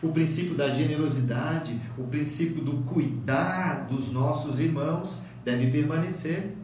O 0.03 0.09
princípio 0.09 0.55
da 0.55 0.69
generosidade, 0.69 1.79
o 1.97 2.03
princípio 2.03 2.63
do 2.63 2.83
cuidar 2.83 3.87
dos 3.87 4.11
nossos 4.11 4.59
irmãos 4.59 5.19
deve 5.43 5.71
permanecer. 5.71 6.55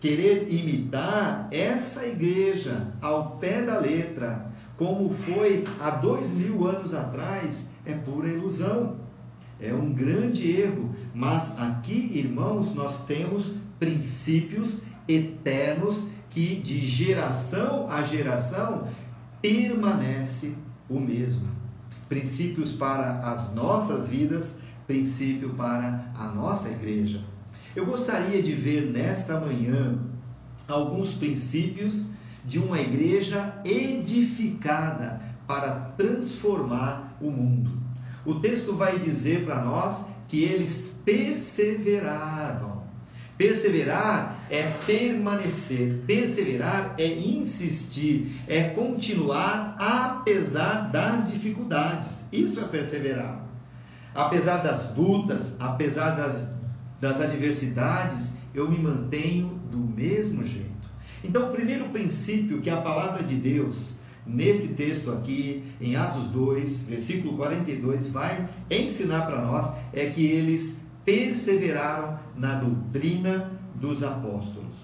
Querer 0.00 0.52
imitar 0.52 1.48
essa 1.52 2.04
igreja 2.04 2.88
ao 3.00 3.36
pé 3.38 3.62
da 3.62 3.78
letra, 3.78 4.50
como 4.76 5.10
foi 5.10 5.64
há 5.80 5.90
dois 5.90 6.30
mil 6.32 6.66
anos 6.66 6.94
atrás, 6.94 7.56
é 7.84 7.94
pura 7.94 8.28
ilusão. 8.28 8.96
É 9.60 9.74
um 9.74 9.92
grande 9.92 10.48
erro. 10.50 10.94
Mas 11.14 11.52
aqui, 11.58 12.16
irmãos, 12.16 12.72
nós 12.74 13.04
temos 13.06 13.44
princípios 13.78 14.80
eternos 15.08 16.06
que 16.30 16.60
de 16.60 16.86
geração 16.88 17.90
a 17.90 18.02
geração 18.02 18.88
permanece 19.40 20.52
o 20.88 21.00
mesmo. 21.00 21.48
Princípios 22.08 22.72
para 22.72 23.18
as 23.20 23.54
nossas 23.54 24.08
vidas, 24.08 24.48
princípio 24.86 25.50
para 25.54 26.10
a 26.14 26.28
nossa 26.28 26.68
igreja. 26.68 27.20
Eu 27.74 27.86
gostaria 27.86 28.42
de 28.42 28.52
ver 28.54 28.90
nesta 28.90 29.38
manhã 29.38 29.98
alguns 30.66 31.14
princípios 31.14 32.10
de 32.44 32.58
uma 32.58 32.80
igreja 32.80 33.60
edificada 33.64 35.20
para 35.46 35.92
transformar 35.96 37.16
o 37.20 37.30
mundo. 37.30 37.70
O 38.24 38.36
texto 38.36 38.74
vai 38.74 38.98
dizer 38.98 39.44
para 39.44 39.64
nós 39.64 40.04
que 40.28 40.42
eles 40.42 40.88
perseveraram. 41.04 42.82
Perseverar 43.36 44.37
é 44.50 44.70
permanecer, 44.86 46.02
perseverar 46.06 46.94
é 46.98 47.06
insistir, 47.06 48.40
é 48.46 48.70
continuar 48.70 49.76
apesar 49.78 50.90
das 50.90 51.32
dificuldades. 51.32 52.08
Isso 52.32 52.58
é 52.60 52.64
perseverar. 52.64 53.46
Apesar 54.14 54.58
das 54.58 54.96
lutas, 54.96 55.52
apesar 55.58 56.10
das 56.10 56.58
das 57.00 57.20
adversidades, 57.20 58.28
eu 58.54 58.68
me 58.68 58.78
mantenho 58.78 59.60
do 59.70 59.78
mesmo 59.78 60.44
jeito. 60.44 60.68
Então, 61.22 61.48
o 61.48 61.52
primeiro 61.52 61.88
princípio 61.90 62.60
que 62.60 62.70
a 62.70 62.80
palavra 62.80 63.22
de 63.22 63.36
Deus, 63.36 63.98
nesse 64.26 64.68
texto 64.68 65.10
aqui, 65.10 65.62
em 65.80 65.96
Atos 65.96 66.30
2, 66.30 66.86
versículo 66.86 67.36
42, 67.36 68.10
vai 68.10 68.48
ensinar 68.70 69.26
para 69.26 69.42
nós 69.42 69.74
é 69.92 70.10
que 70.10 70.24
eles 70.24 70.76
perseveraram 71.04 72.18
na 72.36 72.56
doutrina 72.56 73.57
dos 73.80 74.02
apóstolos. 74.02 74.76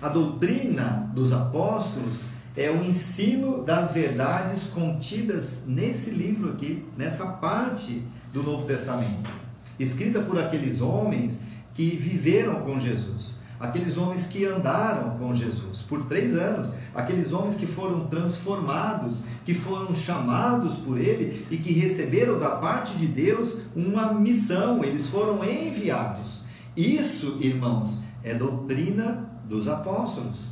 A 0.00 0.08
doutrina 0.08 1.10
dos 1.14 1.32
apóstolos 1.32 2.24
é 2.56 2.70
o 2.70 2.84
ensino 2.84 3.64
das 3.64 3.92
verdades 3.92 4.62
contidas 4.70 5.48
nesse 5.66 6.10
livro 6.10 6.52
aqui, 6.52 6.84
nessa 6.96 7.26
parte 7.26 8.02
do 8.32 8.42
Novo 8.42 8.66
Testamento 8.66 9.48
escrita 9.78 10.20
por 10.20 10.38
aqueles 10.38 10.80
homens 10.80 11.38
que 11.74 11.96
viveram 11.96 12.56
com 12.62 12.80
Jesus, 12.80 13.40
aqueles 13.60 13.96
homens 13.96 14.26
que 14.26 14.44
andaram 14.44 15.16
com 15.18 15.34
Jesus 15.34 15.80
por 15.82 16.06
três 16.06 16.34
anos, 16.36 16.72
aqueles 16.94 17.32
homens 17.32 17.56
que 17.56 17.66
foram 17.68 18.06
transformados, 18.06 19.18
que 19.44 19.54
foram 19.54 19.94
chamados 19.96 20.76
por 20.78 20.98
Ele 20.98 21.46
e 21.50 21.56
que 21.58 21.72
receberam 21.72 22.38
da 22.38 22.50
parte 22.50 22.96
de 22.98 23.06
Deus 23.06 23.60
uma 23.74 24.12
missão, 24.14 24.82
eles 24.84 25.08
foram 25.10 25.44
enviados. 25.44 26.38
Isso, 26.76 27.38
irmãos, 27.40 28.00
é 28.22 28.34
doutrina 28.34 29.28
dos 29.48 29.66
apóstolos. 29.68 30.48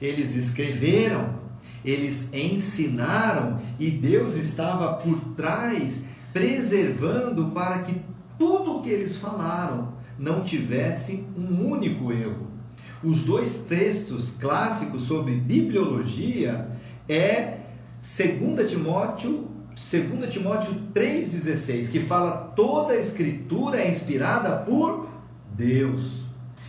Eles 0.00 0.34
escreveram, 0.36 1.38
eles 1.84 2.28
ensinaram 2.32 3.60
e 3.78 3.90
Deus 3.90 4.34
estava 4.36 4.94
por 4.94 5.34
trás, 5.34 6.00
preservando 6.32 7.50
para 7.50 7.82
que 7.82 8.00
tudo 8.38 8.78
o 8.78 8.82
que 8.82 8.90
eles 8.90 9.18
falaram 9.20 9.94
não 10.18 10.44
tivesse 10.44 11.24
um 11.36 11.70
único 11.70 12.12
erro. 12.12 12.48
Os 13.02 13.24
dois 13.24 13.52
textos 13.68 14.30
clássicos 14.40 15.06
sobre 15.06 15.34
bibliologia 15.34 16.68
é 17.08 17.58
2 18.16 18.70
Timóteo, 18.70 19.46
2 19.90 20.32
Timóteo 20.32 20.74
3,16, 20.92 21.90
que 21.90 22.00
fala 22.06 22.52
toda 22.56 22.92
a 22.92 23.00
escritura 23.00 23.78
é 23.78 23.92
inspirada 23.92 24.64
por 24.64 25.08
Deus. 25.56 26.17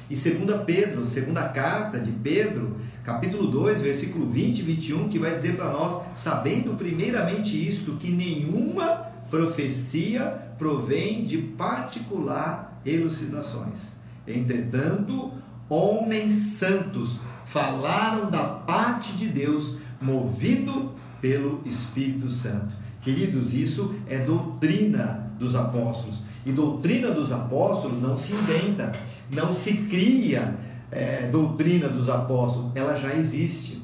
E 0.09 0.15
2 0.15 0.63
Pedro, 0.65 1.05
segunda 1.07 1.49
carta 1.49 1.99
de 1.99 2.11
Pedro, 2.11 2.77
capítulo 3.03 3.51
2, 3.51 3.81
versículo 3.81 4.27
20 4.27 4.59
e 4.59 4.61
21, 4.63 5.09
que 5.09 5.19
vai 5.19 5.35
dizer 5.35 5.55
para 5.55 5.71
nós, 5.71 6.03
sabendo 6.23 6.75
primeiramente 6.75 7.55
isto, 7.69 7.95
que 7.97 8.09
nenhuma 8.09 9.07
profecia 9.29 10.55
provém 10.57 11.25
de 11.25 11.37
particular 11.37 12.81
elucidações. 12.85 13.79
Entretanto, 14.27 15.31
homens 15.69 16.57
santos 16.57 17.19
falaram 17.53 18.31
da 18.31 18.43
parte 18.43 19.15
de 19.15 19.27
Deus, 19.27 19.77
movido 20.01 20.91
pelo 21.21 21.61
Espírito 21.65 22.29
Santo. 22.31 22.75
Queridos, 23.01 23.53
isso 23.53 23.95
é 24.07 24.19
doutrina 24.19 25.31
dos 25.39 25.55
apóstolos. 25.55 26.21
E 26.45 26.51
doutrina 26.51 27.11
dos 27.11 27.31
apóstolos 27.31 28.01
não 28.01 28.17
se 28.17 28.33
inventa, 28.33 28.91
não 29.29 29.53
se 29.53 29.73
cria 29.89 30.55
é, 30.91 31.27
doutrina 31.31 31.87
dos 31.89 32.09
apóstolos, 32.09 32.71
ela 32.75 32.95
já 32.95 33.13
existe. 33.15 33.81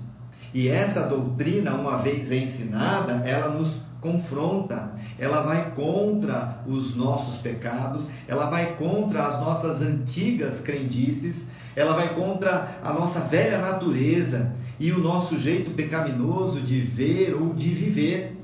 E 0.53 0.67
essa 0.67 1.01
doutrina, 1.01 1.73
uma 1.73 1.97
vez 1.97 2.31
ensinada, 2.31 3.27
ela 3.27 3.49
nos 3.49 3.69
confronta, 3.99 4.91
ela 5.19 5.41
vai 5.41 5.71
contra 5.71 6.63
os 6.67 6.95
nossos 6.95 7.39
pecados, 7.41 8.07
ela 8.27 8.49
vai 8.49 8.75
contra 8.75 9.25
as 9.25 9.39
nossas 9.39 9.81
antigas 9.81 10.61
crendices, 10.61 11.35
ela 11.75 11.93
vai 11.93 12.13
contra 12.13 12.77
a 12.83 12.93
nossa 12.93 13.21
velha 13.21 13.57
natureza 13.57 14.53
e 14.79 14.91
o 14.91 14.99
nosso 14.99 15.37
jeito 15.39 15.71
pecaminoso 15.71 16.61
de 16.61 16.81
ver 16.81 17.33
ou 17.33 17.53
de 17.53 17.69
viver. 17.69 18.37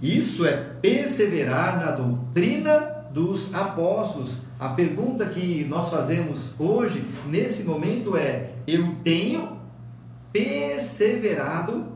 Isso 0.00 0.44
é 0.44 0.52
perseverar 0.80 1.80
na 1.84 1.90
doutrina 1.92 2.98
dos 3.12 3.52
apóstolos. 3.52 4.47
A 4.58 4.70
pergunta 4.70 5.26
que 5.26 5.64
nós 5.66 5.88
fazemos 5.88 6.52
hoje, 6.58 7.04
nesse 7.28 7.62
momento, 7.62 8.16
é: 8.16 8.54
eu 8.66 8.96
tenho 9.04 9.56
perseverado 10.32 11.86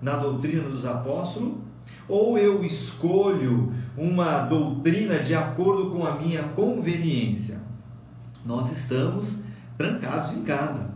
na 0.00 0.16
doutrina 0.16 0.62
dos 0.62 0.84
apóstolos? 0.86 1.58
Ou 2.08 2.38
eu 2.38 2.64
escolho 2.64 3.72
uma 3.96 4.40
doutrina 4.44 5.20
de 5.20 5.34
acordo 5.34 5.90
com 5.90 6.06
a 6.06 6.16
minha 6.16 6.44
conveniência? 6.50 7.60
Nós 8.44 8.70
estamos 8.78 9.38
trancados 9.76 10.32
em 10.32 10.42
casa. 10.42 10.90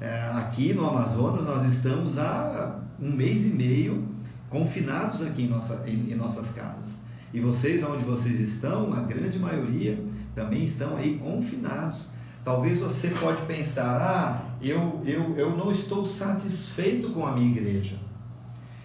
É, 0.00 0.30
aqui 0.34 0.74
no 0.74 0.86
Amazonas, 0.86 1.44
nós 1.44 1.72
estamos 1.72 2.18
há 2.18 2.80
um 3.00 3.10
mês 3.10 3.44
e 3.46 3.48
meio 3.48 4.06
confinados 4.50 5.22
aqui 5.22 5.44
em, 5.44 5.48
nossa, 5.48 5.82
em, 5.86 6.12
em 6.12 6.14
nossas 6.14 6.50
casas. 6.50 6.92
E 7.32 7.40
vocês, 7.40 7.82
onde 7.82 8.04
vocês 8.04 8.38
estão, 8.40 8.92
a 8.92 9.00
grande 9.00 9.38
maioria 9.38 9.98
também 10.34 10.64
estão 10.64 10.96
aí 10.96 11.18
confinados. 11.18 12.08
Talvez 12.44 12.78
você 12.80 13.08
pode 13.08 13.42
pensar, 13.46 13.96
ah, 14.00 14.56
eu, 14.60 15.00
eu, 15.06 15.34
eu 15.36 15.56
não 15.56 15.72
estou 15.72 16.06
satisfeito 16.06 17.10
com 17.10 17.26
a 17.26 17.32
minha 17.32 17.50
igreja. 17.50 17.96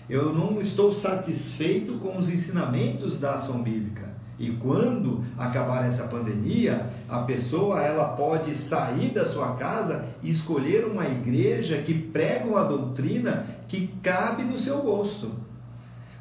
Eu 0.09 0.33
não 0.33 0.61
estou 0.61 0.93
satisfeito 0.93 1.93
com 1.99 2.17
os 2.17 2.29
ensinamentos 2.29 3.19
da 3.19 3.35
ação 3.35 3.61
bíblica. 3.61 4.09
E 4.39 4.51
quando 4.51 5.25
acabar 5.37 5.91
essa 5.91 6.05
pandemia, 6.05 6.89
a 7.09 7.19
pessoa 7.23 7.81
ela 7.81 8.15
pode 8.15 8.55
sair 8.69 9.09
da 9.13 9.25
sua 9.33 9.57
casa 9.57 10.05
e 10.23 10.31
escolher 10.31 10.85
uma 10.85 11.05
igreja 11.05 11.81
que 11.81 11.93
prega 11.93 12.47
uma 12.47 12.63
doutrina 12.63 13.45
que 13.67 13.87
cabe 14.01 14.43
no 14.43 14.57
seu 14.59 14.81
gosto. 14.81 15.29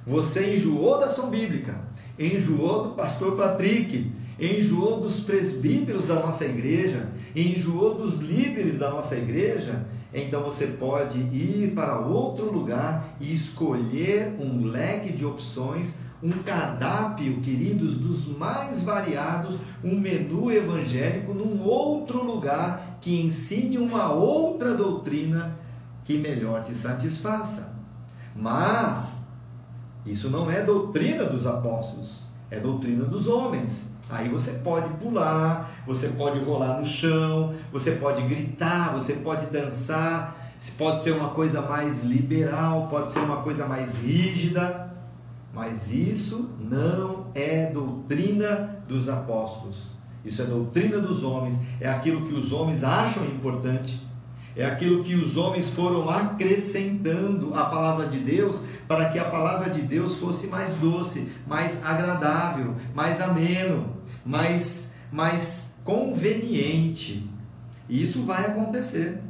Você 0.04 0.56
enjoou 0.56 0.98
da 0.98 1.06
ação 1.06 1.30
bíblica, 1.30 1.76
enjoou 2.18 2.88
do 2.88 2.94
pastor 2.96 3.36
Patrick, 3.36 4.10
enjoou 4.38 5.00
dos 5.00 5.20
presbíteros 5.20 6.06
da 6.06 6.14
nossa 6.14 6.44
igreja, 6.44 7.08
enjoou 7.34 7.94
dos 7.94 8.18
líderes 8.20 8.78
da 8.78 8.90
nossa 8.90 9.16
igreja, 9.16 9.84
então 10.14 10.42
você 10.42 10.66
pode 10.66 11.18
ir 11.18 11.72
para 11.74 12.00
outro 12.00 12.50
lugar 12.50 13.16
e 13.20 13.34
escolher 13.34 14.36
um 14.40 14.64
leque 14.64 15.12
de 15.12 15.24
opções, 15.24 15.92
um 16.22 16.42
cardápio, 16.42 17.40
queridos, 17.40 17.96
dos 17.98 18.26
mais 18.38 18.82
variados, 18.82 19.58
um 19.84 19.98
menu 19.98 20.50
evangélico 20.50 21.34
num 21.34 21.62
outro 21.62 22.24
lugar 22.24 22.98
que 23.00 23.20
ensine 23.20 23.78
uma 23.78 24.12
outra 24.12 24.74
doutrina 24.74 25.56
que 26.04 26.16
melhor 26.16 26.62
te 26.64 26.74
satisfaça. 26.76 27.72
Mas 28.34 29.08
isso 30.06 30.30
não 30.30 30.50
é 30.50 30.64
doutrina 30.64 31.24
dos 31.24 31.46
apóstolos, 31.46 32.26
é 32.50 32.58
doutrina 32.58 33.04
dos 33.04 33.26
homens. 33.26 33.87
Aí 34.10 34.28
você 34.28 34.52
pode 34.52 34.88
pular, 34.94 35.70
você 35.86 36.08
pode 36.08 36.38
rolar 36.40 36.80
no 36.80 36.86
chão, 36.86 37.54
você 37.70 37.92
pode 37.92 38.22
gritar, 38.22 38.94
você 38.94 39.12
pode 39.12 39.46
dançar, 39.46 40.34
pode 40.78 41.04
ser 41.04 41.10
uma 41.10 41.30
coisa 41.30 41.60
mais 41.60 42.02
liberal, 42.02 42.88
pode 42.88 43.12
ser 43.12 43.18
uma 43.18 43.42
coisa 43.42 43.66
mais 43.66 43.94
rígida, 43.98 44.94
mas 45.54 45.90
isso 45.92 46.48
não 46.58 47.26
é 47.34 47.70
doutrina 47.70 48.82
dos 48.88 49.08
apóstolos. 49.08 49.76
Isso 50.24 50.40
é 50.40 50.46
doutrina 50.46 50.98
dos 50.98 51.22
homens, 51.22 51.58
é 51.80 51.88
aquilo 51.88 52.26
que 52.26 52.32
os 52.32 52.50
homens 52.50 52.82
acham 52.82 53.24
importante, 53.26 54.08
é 54.56 54.64
aquilo 54.64 55.04
que 55.04 55.14
os 55.14 55.36
homens 55.36 55.72
foram 55.74 56.08
acrescentando 56.08 57.54
à 57.54 57.66
palavra 57.66 58.08
de 58.08 58.18
Deus 58.18 58.58
para 58.88 59.10
que 59.10 59.18
a 59.18 59.26
palavra 59.26 59.70
de 59.70 59.82
Deus 59.82 60.18
fosse 60.18 60.46
mais 60.46 60.74
doce, 60.78 61.30
mais 61.46 61.78
agradável, 61.84 62.74
mais 62.94 63.20
ameno 63.20 63.97
mais, 64.24 64.66
mais 65.12 65.48
conveniente. 65.84 67.28
E 67.88 68.04
isso 68.04 68.22
vai 68.24 68.46
acontecer. 68.46 69.20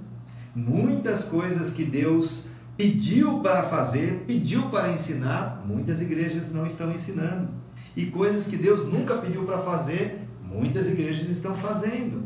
Muitas 0.55 1.25
coisas 1.27 1.73
que 1.75 1.85
Deus 1.85 2.49
pediu 2.77 3.41
para 3.41 3.65
fazer, 3.65 4.25
pediu 4.27 4.69
para 4.71 4.93
ensinar, 4.93 5.65
muitas 5.67 6.01
igrejas 6.01 6.53
não 6.53 6.67
estão 6.67 6.91
ensinando. 6.93 7.49
E 7.97 8.07
coisas 8.07 8.47
que 8.47 8.57
Deus 8.57 8.93
nunca 8.93 9.17
pediu 9.19 9.45
para 9.45 9.59
fazer, 9.59 10.21
muitas 10.43 10.87
igrejas 10.87 11.29
estão 11.31 11.55
fazendo. 11.57 12.23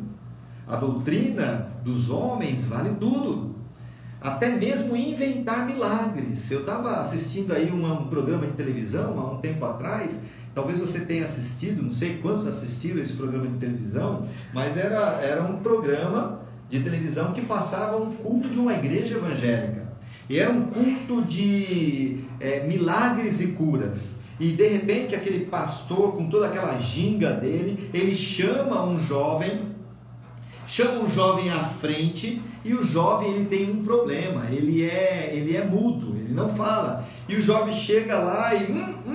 A 0.66 0.76
doutrina 0.76 1.68
dos 1.84 2.08
homens 2.08 2.64
vale 2.66 2.94
tudo. 3.00 3.52
Até 4.20 4.56
mesmo 4.56 4.94
inventar 4.94 5.66
milagres. 5.66 6.48
Eu 6.50 6.60
estava 6.60 7.02
assistindo 7.02 7.52
aí 7.52 7.72
um, 7.72 7.84
um 7.92 8.08
programa 8.08 8.46
de 8.46 8.52
televisão 8.52 9.18
há 9.18 9.32
um 9.32 9.38
tempo 9.38 9.64
atrás 9.64 10.14
Talvez 10.54 10.78
você 10.78 11.00
tenha 11.00 11.26
assistido, 11.26 11.82
não 11.82 11.92
sei 11.94 12.18
quantos 12.18 12.46
assistiram 12.46 13.00
esse 13.00 13.14
programa 13.14 13.46
de 13.46 13.56
televisão, 13.56 14.28
mas 14.52 14.76
era, 14.76 15.20
era 15.22 15.42
um 15.42 15.62
programa 15.62 16.40
de 16.68 16.80
televisão 16.80 17.32
que 17.32 17.42
passava 17.42 17.96
um 17.96 18.12
culto 18.16 18.48
de 18.48 18.58
uma 18.58 18.74
igreja 18.74 19.16
evangélica. 19.16 19.82
E 20.28 20.38
era 20.38 20.50
um 20.50 20.66
culto 20.66 21.22
de 21.22 22.24
é, 22.40 22.66
milagres 22.66 23.40
e 23.40 23.48
curas. 23.48 23.98
E 24.38 24.52
de 24.52 24.66
repente 24.66 25.14
aquele 25.14 25.46
pastor, 25.46 26.16
com 26.16 26.28
toda 26.28 26.48
aquela 26.48 26.78
ginga 26.80 27.34
dele, 27.34 27.90
ele 27.92 28.16
chama 28.16 28.84
um 28.84 28.98
jovem, 29.00 29.72
chama 30.68 31.04
um 31.04 31.10
jovem 31.10 31.50
à 31.50 31.64
frente, 31.80 32.40
e 32.64 32.74
o 32.74 32.84
jovem 32.84 33.34
ele 33.34 33.44
tem 33.46 33.70
um 33.70 33.84
problema, 33.84 34.46
ele 34.50 34.84
é, 34.84 35.34
ele 35.34 35.56
é 35.56 35.64
mudo, 35.64 36.16
ele 36.16 36.32
não 36.32 36.54
fala. 36.56 37.04
E 37.28 37.36
o 37.36 37.42
jovem 37.42 37.78
chega 37.80 38.18
lá 38.18 38.54
e 38.54 38.72
hum, 38.72 38.94
hum, 39.06 39.11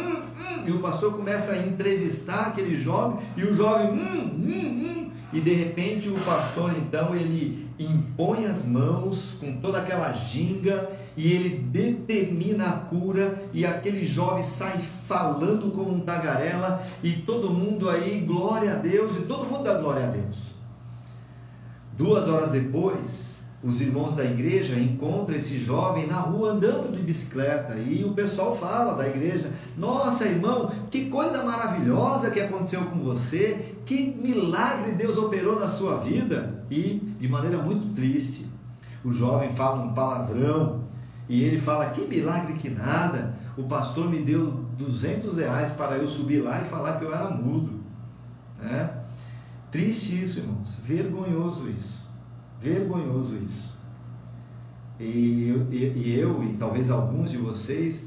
e 0.68 0.72
o 0.72 0.80
pastor 0.80 1.14
começa 1.14 1.52
a 1.52 1.58
entrevistar 1.58 2.48
aquele 2.48 2.82
jovem, 2.82 3.26
e 3.38 3.44
o 3.44 3.54
jovem, 3.54 3.92
hum, 3.92 4.32
hum, 4.36 4.84
hum, 4.84 5.12
e 5.34 5.42
de 5.42 5.54
repente 5.54 6.10
o 6.10 6.20
pastor 6.26 6.74
então 6.78 7.16
ele 7.16 7.68
impõe 7.80 8.46
as 8.46 8.66
mãos 8.66 9.38
com 9.40 9.60
toda 9.60 9.80
aquela 9.80 10.12
ginga 10.14 10.90
e 11.16 11.32
ele 11.32 11.60
determina 11.60 12.70
a 12.70 12.80
cura 12.80 13.50
e 13.54 13.66
aquele 13.66 14.06
jovem 14.06 14.46
sai 14.58 14.88
falando 15.08 15.72
como 15.72 15.94
um 15.94 16.00
tagarela 16.02 16.82
e 17.04 17.22
todo 17.22 17.54
mundo 17.54 17.90
aí 17.90 18.22
glória 18.22 18.74
a 18.74 18.76
Deus 18.76 19.18
e 19.18 19.22
todo 19.24 19.46
mundo 19.46 19.64
dá 19.64 19.76
glória 19.76 20.08
a 20.08 20.12
Deus. 20.12 20.56
Duas 21.98 22.28
horas 22.28 22.52
depois 22.52 23.37
os 23.64 23.82
irmãos 23.82 24.16
da 24.16 24.24
igreja 24.24 24.80
encontram 24.80 25.36
esse 25.36 25.60
jovem 25.64 26.06
na 26.06 26.20
rua 26.20 26.52
andando 26.52 26.96
de 26.96 27.02
bicicleta 27.02 27.76
e 27.76 28.04
o 28.04 28.14
pessoal 28.14 28.58
fala 28.58 28.94
da 28.94 29.08
igreja: 29.08 29.52
Nossa, 29.76 30.26
irmão, 30.26 30.72
que 30.92 31.10
coisa 31.10 31.44
maravilhosa 31.44 32.30
que 32.30 32.40
aconteceu 32.40 32.86
com 32.86 33.00
você, 33.00 33.76
que 33.86 34.16
milagre 34.22 34.92
Deus 34.92 35.18
operou 35.18 35.60
na 35.60 35.70
sua 35.70 35.98
vida. 35.98 36.64
E 36.70 37.02
de 37.20 37.28
maneira 37.28 37.58
muito 37.58 37.96
triste, 37.96 38.46
o 39.04 39.12
jovem 39.12 39.56
fala 39.56 39.84
um 39.84 39.94
palavrão 39.94 40.84
e 41.28 41.44
ele 41.44 41.62
fala: 41.62 41.90
Que 41.90 42.06
milagre 42.06 42.54
que 42.60 42.70
nada, 42.70 43.34
o 43.58 43.64
pastor 43.64 44.08
me 44.08 44.24
deu 44.24 44.66
200 44.78 45.36
reais 45.36 45.72
para 45.72 45.98
eu 45.98 46.08
subir 46.10 46.42
lá 46.42 46.62
e 46.62 46.70
falar 46.70 47.00
que 47.00 47.06
eu 47.06 47.14
era 47.14 47.32
mudo. 47.32 47.72
É? 48.62 48.90
Triste 49.72 50.24
isso, 50.24 50.40
irmãos, 50.40 50.80
vergonhoso 50.86 51.68
isso. 51.70 52.07
Vergonhoso 52.62 53.36
isso. 53.36 53.78
E, 55.00 55.04
e, 55.72 55.94
e 55.96 56.20
eu, 56.20 56.44
e 56.44 56.58
talvez 56.58 56.90
alguns 56.90 57.30
de 57.30 57.38
vocês, 57.38 58.04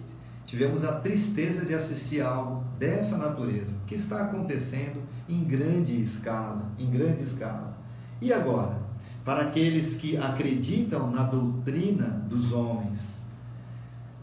tivemos 0.47 0.85
a 0.85 1.01
tristeza 1.01 1.65
de 1.65 1.75
assistir 1.75 2.21
algo 2.21 2.65
dessa 2.79 3.17
natureza, 3.17 3.73
que 3.87 3.95
está 3.95 4.23
acontecendo 4.23 5.01
em 5.29 5.45
grande 5.45 6.03
escala, 6.03 6.73
em 6.79 6.91
grande 6.91 7.23
escala. 7.23 7.77
E 8.21 8.33
agora, 8.33 8.79
para 9.25 9.43
aqueles 9.43 9.95
que 9.97 10.17
acreditam 10.17 11.11
na 11.11 11.23
doutrina 11.23 12.25
dos 12.29 12.53
homens, 12.53 13.01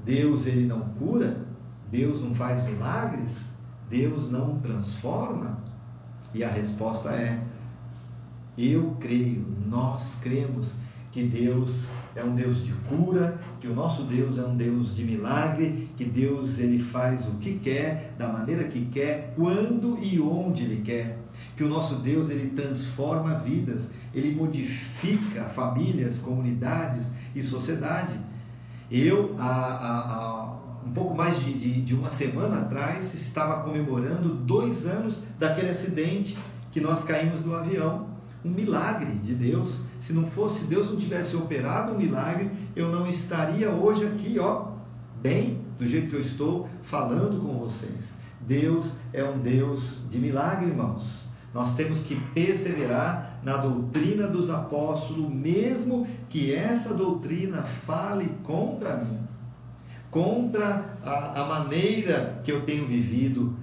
Deus 0.04 0.46
ele 0.46 0.66
não 0.66 0.82
cura, 0.96 1.46
Deus 1.90 2.22
não 2.22 2.36
faz 2.36 2.64
milagres, 2.66 3.34
Deus 3.90 4.30
não 4.30 4.60
transforma? 4.60 5.58
E 6.34 6.44
a 6.44 6.50
resposta 6.50 7.10
é: 7.10 7.42
eu 8.58 8.96
creio, 9.00 9.46
nós 9.68 10.04
cremos 10.22 10.74
que 11.12 11.24
Deus 11.24 11.88
é 12.16 12.24
um 12.24 12.36
Deus 12.36 12.64
de 12.64 12.72
cura, 12.88 13.40
que 13.60 13.68
o 13.68 13.74
nosso 13.74 14.04
Deus 14.04 14.38
é 14.38 14.44
um 14.44 14.56
Deus 14.56 14.96
de 14.96 15.04
milagre, 15.04 15.90
que 15.96 16.06
Deus 16.06 16.58
ele 16.60 16.84
faz 16.86 17.28
o 17.28 17.38
que 17.38 17.60
quer, 17.60 18.14
da 18.18 18.28
maneira 18.28 18.66
que 18.66 18.86
quer, 18.88 19.34
quando 19.36 19.98
e 20.02 20.20
onde 20.20 20.64
ele 20.64 20.82
quer. 20.82 21.20
Que 21.56 21.64
o 21.64 21.70
nosso 21.70 21.96
Deus 22.02 22.30
ele 22.30 22.52
transforma 22.52 23.40
vidas, 23.40 23.88
ele 24.14 24.36
modifica 24.36 25.46
famílias, 25.56 26.20
comunidades 26.20 27.06
e 27.36 27.44
sociedade. 27.44 28.18
Eu, 28.92 29.36
há, 29.38 29.46
há, 29.46 30.14
há 30.14 30.58
um 30.86 30.94
pouco 30.94 31.16
mais 31.16 31.44
de, 31.44 31.54
de, 31.54 31.82
de 31.82 31.94
uma 31.94 32.12
semana 32.12 32.62
atrás, 32.62 33.14
estava 33.28 33.64
comemorando 33.64 34.36
dois 34.36 34.86
anos 34.86 35.22
daquele 35.38 35.70
acidente 35.70 36.38
que 36.72 36.80
nós 36.80 37.04
caímos 37.06 37.42
do 37.42 37.56
avião. 37.56 38.17
Um 38.48 38.52
milagre 38.52 39.12
de 39.20 39.36
Deus. 39.36 39.84
Se 40.02 40.14
não 40.14 40.28
fosse 40.28 40.64
Deus 40.66 40.90
não 40.90 40.98
tivesse 40.98 41.36
operado 41.36 41.94
um 41.94 41.98
milagre, 41.98 42.50
eu 42.76 42.90
não 42.90 43.06
estaria 43.08 43.70
hoje 43.70 44.06
aqui, 44.06 44.40
ó, 44.40 44.72
bem 45.22 45.60
do 45.78 45.86
jeito 45.86 46.10
que 46.10 46.16
eu 46.16 46.22
estou 46.22 46.70
falando 46.90 47.42
com 47.42 47.60
vocês. 47.60 48.14
Deus 48.42 48.90
é 49.14 49.24
um 49.24 49.40
Deus 49.40 50.00
de 50.10 50.18
milagre, 50.18 50.68
irmãos. 50.68 51.28
Nós 51.54 51.76
temos 51.76 52.00
que 52.04 52.16
perseverar 52.34 53.40
na 53.44 53.58
doutrina 53.58 54.28
dos 54.28 54.50
apóstolos, 54.50 55.30
mesmo 55.30 56.08
que 56.30 56.54
essa 56.54 56.94
doutrina 56.94 57.64
fale 57.86 58.30
contra 58.44 58.98
mim, 58.98 59.20
contra 60.12 60.98
a, 61.04 61.42
a 61.42 61.46
maneira 61.48 62.42
que 62.44 62.52
eu 62.52 62.62
tenho 62.62 62.88
vivido, 62.88 63.56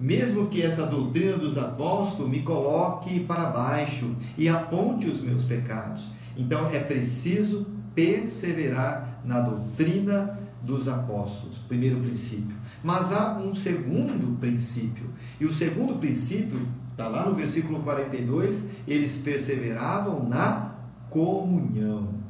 mesmo 0.00 0.48
que 0.48 0.62
essa 0.62 0.86
doutrina 0.86 1.36
dos 1.36 1.58
apóstolos 1.58 2.30
me 2.30 2.42
coloque 2.42 3.20
para 3.20 3.50
baixo 3.50 4.16
e 4.38 4.48
aponte 4.48 5.06
os 5.06 5.20
meus 5.20 5.44
pecados. 5.44 6.02
Então 6.36 6.66
é 6.70 6.80
preciso 6.80 7.66
perseverar 7.94 9.20
na 9.24 9.40
doutrina 9.40 10.38
dos 10.62 10.88
apóstolos, 10.88 11.58
primeiro 11.68 12.00
princípio. 12.00 12.56
Mas 12.82 13.12
há 13.12 13.38
um 13.38 13.54
segundo 13.56 14.38
princípio, 14.38 15.10
e 15.38 15.44
o 15.44 15.52
segundo 15.54 15.98
princípio 15.98 16.66
está 16.90 17.08
lá 17.08 17.26
no 17.26 17.34
versículo 17.34 17.80
42, 17.80 18.62
eles 18.86 19.12
perseveravam 19.22 20.28
na 20.28 20.74
comunhão. 21.10 22.20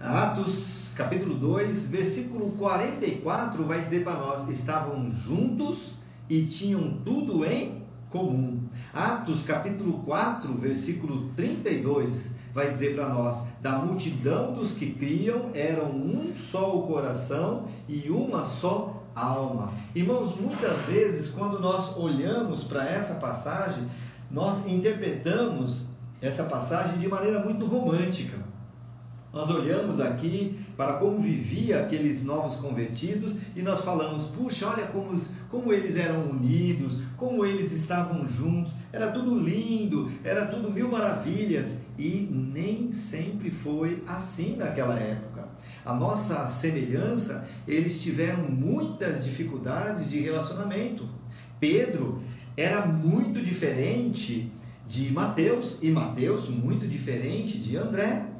Atos 0.00 0.92
capítulo 0.94 1.34
2, 1.36 1.88
versículo 1.88 2.52
44 2.52 3.64
vai 3.64 3.84
dizer 3.84 4.04
para 4.04 4.14
nós: 4.14 4.48
estavam 4.50 5.10
juntos 5.26 5.94
e 6.28 6.46
tinham 6.46 6.98
tudo 7.04 7.44
em 7.44 7.82
comum. 8.10 8.60
Atos 8.92 9.42
capítulo 9.44 10.04
4, 10.04 10.54
versículo 10.54 11.30
32 11.34 12.32
vai 12.54 12.72
dizer 12.72 12.94
para 12.94 13.08
nós: 13.08 13.42
da 13.60 13.78
multidão 13.78 14.54
dos 14.54 14.72
que 14.72 14.94
criam 14.94 15.50
eram 15.52 15.90
um 15.90 16.32
só 16.50 16.76
o 16.78 16.86
coração 16.86 17.68
e 17.88 18.08
uma 18.10 18.44
só 18.60 19.02
alma. 19.14 19.72
Irmãos, 19.94 20.38
muitas 20.40 20.86
vezes 20.86 21.30
quando 21.32 21.58
nós 21.60 21.96
olhamos 21.96 22.64
para 22.64 22.88
essa 22.88 23.14
passagem, 23.14 23.84
nós 24.30 24.66
interpretamos 24.66 25.88
essa 26.22 26.44
passagem 26.44 26.98
de 26.98 27.08
maneira 27.08 27.40
muito 27.40 27.66
romântica. 27.66 28.38
Nós 29.32 29.50
olhamos 29.50 30.00
aqui 30.00 30.63
para 30.76 30.94
como 30.94 31.20
vivia 31.20 31.80
aqueles 31.80 32.22
novos 32.24 32.56
convertidos 32.56 33.38
e 33.54 33.62
nós 33.62 33.84
falamos: 33.84 34.24
puxa, 34.36 34.66
olha 34.66 34.86
como, 34.88 35.20
como 35.48 35.72
eles 35.72 35.96
eram 35.96 36.30
unidos, 36.30 36.98
como 37.16 37.44
eles 37.44 37.72
estavam 37.72 38.28
juntos, 38.28 38.72
era 38.92 39.12
tudo 39.12 39.38
lindo, 39.38 40.10
era 40.24 40.46
tudo 40.46 40.70
mil 40.70 40.90
maravilhas. 40.90 41.72
E 41.98 42.28
nem 42.30 42.92
sempre 43.10 43.50
foi 43.62 44.02
assim 44.06 44.56
naquela 44.56 44.98
época. 44.98 45.48
A 45.84 45.94
nossa 45.94 46.58
semelhança, 46.60 47.46
eles 47.68 48.02
tiveram 48.02 48.50
muitas 48.50 49.24
dificuldades 49.24 50.10
de 50.10 50.18
relacionamento. 50.18 51.06
Pedro 51.60 52.20
era 52.56 52.86
muito 52.86 53.40
diferente 53.42 54.50
de 54.88 55.12
Mateus 55.12 55.78
e 55.82 55.90
Mateus 55.90 56.48
muito 56.48 56.86
diferente 56.86 57.58
de 57.58 57.76
André. 57.76 58.33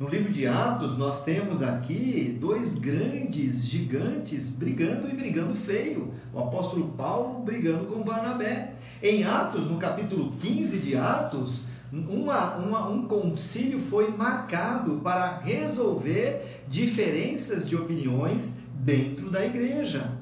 No 0.00 0.08
livro 0.08 0.32
de 0.32 0.46
Atos, 0.46 0.96
nós 0.96 1.22
temos 1.24 1.62
aqui 1.62 2.34
dois 2.40 2.72
grandes 2.78 3.66
gigantes 3.66 4.48
brigando 4.48 5.06
e 5.06 5.14
brigando 5.14 5.54
feio. 5.66 6.14
O 6.32 6.38
apóstolo 6.38 6.92
Paulo 6.96 7.44
brigando 7.44 7.84
com 7.84 8.02
Barnabé. 8.02 8.72
Em 9.02 9.24
Atos, 9.24 9.70
no 9.70 9.76
capítulo 9.76 10.32
15 10.38 10.78
de 10.78 10.96
Atos, 10.96 11.60
uma, 11.92 12.56
uma, 12.56 12.88
um 12.88 13.06
concílio 13.06 13.80
foi 13.90 14.10
marcado 14.16 15.00
para 15.04 15.40
resolver 15.40 16.62
diferenças 16.68 17.68
de 17.68 17.76
opiniões 17.76 18.40
dentro 18.76 19.30
da 19.30 19.44
igreja. 19.44 20.12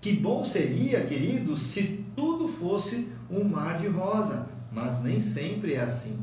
Que 0.00 0.14
bom 0.14 0.46
seria, 0.46 1.04
queridos, 1.04 1.74
se 1.74 2.02
tudo 2.16 2.48
fosse 2.56 3.06
um 3.30 3.44
mar 3.44 3.80
de 3.80 3.88
rosa, 3.88 4.46
mas 4.72 5.02
nem 5.02 5.20
sempre 5.34 5.74
é 5.74 5.82
assim. 5.82 6.16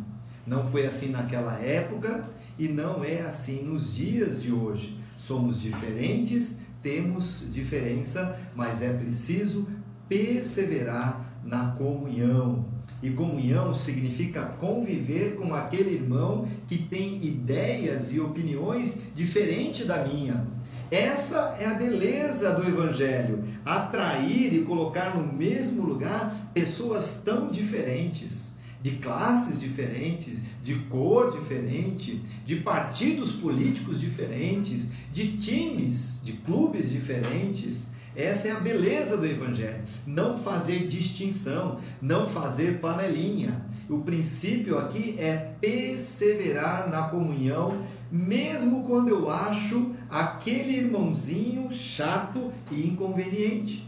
Não 0.47 0.71
foi 0.71 0.87
assim 0.87 1.09
naquela 1.09 1.53
época 1.59 2.25
e 2.57 2.67
não 2.67 3.03
é 3.03 3.21
assim 3.21 3.63
nos 3.63 3.93
dias 3.95 4.41
de 4.41 4.51
hoje. 4.51 4.97
Somos 5.27 5.61
diferentes, 5.61 6.55
temos 6.81 7.51
diferença, 7.53 8.37
mas 8.55 8.81
é 8.81 8.93
preciso 8.93 9.67
perseverar 10.07 11.39
na 11.43 11.71
comunhão. 11.71 12.65
E 13.01 13.09
comunhão 13.11 13.73
significa 13.73 14.45
conviver 14.59 15.35
com 15.35 15.53
aquele 15.53 15.95
irmão 15.95 16.47
que 16.67 16.77
tem 16.87 17.25
ideias 17.25 18.11
e 18.13 18.19
opiniões 18.19 18.93
diferentes 19.13 19.85
da 19.85 20.05
minha. 20.05 20.45
Essa 20.91 21.55
é 21.59 21.65
a 21.65 21.73
beleza 21.73 22.53
do 22.53 22.67
Evangelho: 22.67 23.43
atrair 23.65 24.53
e 24.53 24.63
colocar 24.63 25.17
no 25.17 25.33
mesmo 25.33 25.83
lugar 25.83 26.51
pessoas 26.53 27.09
tão 27.23 27.49
diferentes 27.49 28.42
de 28.83 28.97
classes 28.97 29.61
diferentes, 29.61 30.37
de 30.61 30.75
cor 30.89 31.31
diferente, 31.31 32.21
de 32.45 32.57
partidos 32.57 33.31
políticos 33.37 33.99
diferentes, 33.99 34.85
de 35.13 35.37
times, 35.37 36.21
de 36.21 36.33
clubes 36.33 36.91
diferentes. 36.91 37.81
Essa 38.13 38.49
é 38.49 38.51
a 38.51 38.59
beleza 38.59 39.15
do 39.15 39.25
Evangelho. 39.25 39.83
Não 40.05 40.39
fazer 40.39 40.87
distinção, 40.89 41.79
não 42.01 42.27
fazer 42.31 42.81
panelinha. 42.81 43.61
O 43.89 43.99
princípio 43.99 44.77
aqui 44.77 45.15
é 45.17 45.55
perseverar 45.61 46.89
na 46.89 47.03
comunhão, 47.03 47.85
mesmo 48.11 48.83
quando 48.83 49.07
eu 49.07 49.31
acho 49.31 49.95
aquele 50.09 50.77
irmãozinho 50.79 51.71
chato 51.95 52.51
e 52.69 52.85
inconveniente. 52.85 53.87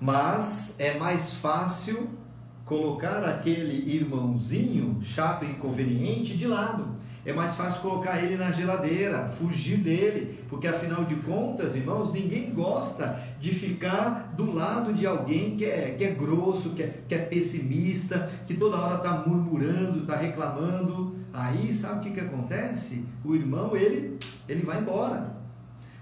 Mas 0.00 0.74
é 0.76 0.98
mais 0.98 1.32
fácil 1.34 2.23
colocar 2.64 3.22
aquele 3.24 3.90
irmãozinho 3.94 5.00
chato 5.14 5.44
e 5.44 5.50
inconveniente 5.50 6.36
de 6.36 6.46
lado. 6.46 6.94
É 7.26 7.32
mais 7.32 7.56
fácil 7.56 7.80
colocar 7.80 8.22
ele 8.22 8.36
na 8.36 8.52
geladeira, 8.52 9.30
fugir 9.38 9.78
dele, 9.78 10.44
porque 10.48 10.66
afinal 10.66 11.04
de 11.04 11.14
contas, 11.16 11.74
irmãos, 11.74 12.12
ninguém 12.12 12.52
gosta 12.52 13.18
de 13.40 13.54
ficar 13.54 14.34
do 14.36 14.52
lado 14.52 14.92
de 14.92 15.06
alguém 15.06 15.56
que 15.56 15.64
é, 15.64 15.92
que 15.92 16.04
é 16.04 16.10
grosso, 16.10 16.70
que 16.70 16.82
é, 16.82 17.02
que 17.08 17.14
é 17.14 17.18
pessimista, 17.18 18.30
que 18.46 18.54
toda 18.54 18.76
hora 18.76 18.96
está 18.96 19.24
murmurando, 19.26 20.00
está 20.00 20.16
reclamando. 20.16 21.14
Aí, 21.32 21.78
sabe 21.80 21.98
o 21.98 22.00
que, 22.02 22.10
que 22.10 22.20
acontece? 22.20 23.02
O 23.24 23.34
irmão, 23.34 23.74
ele, 23.74 24.18
ele 24.46 24.62
vai 24.62 24.80
embora. 24.80 25.34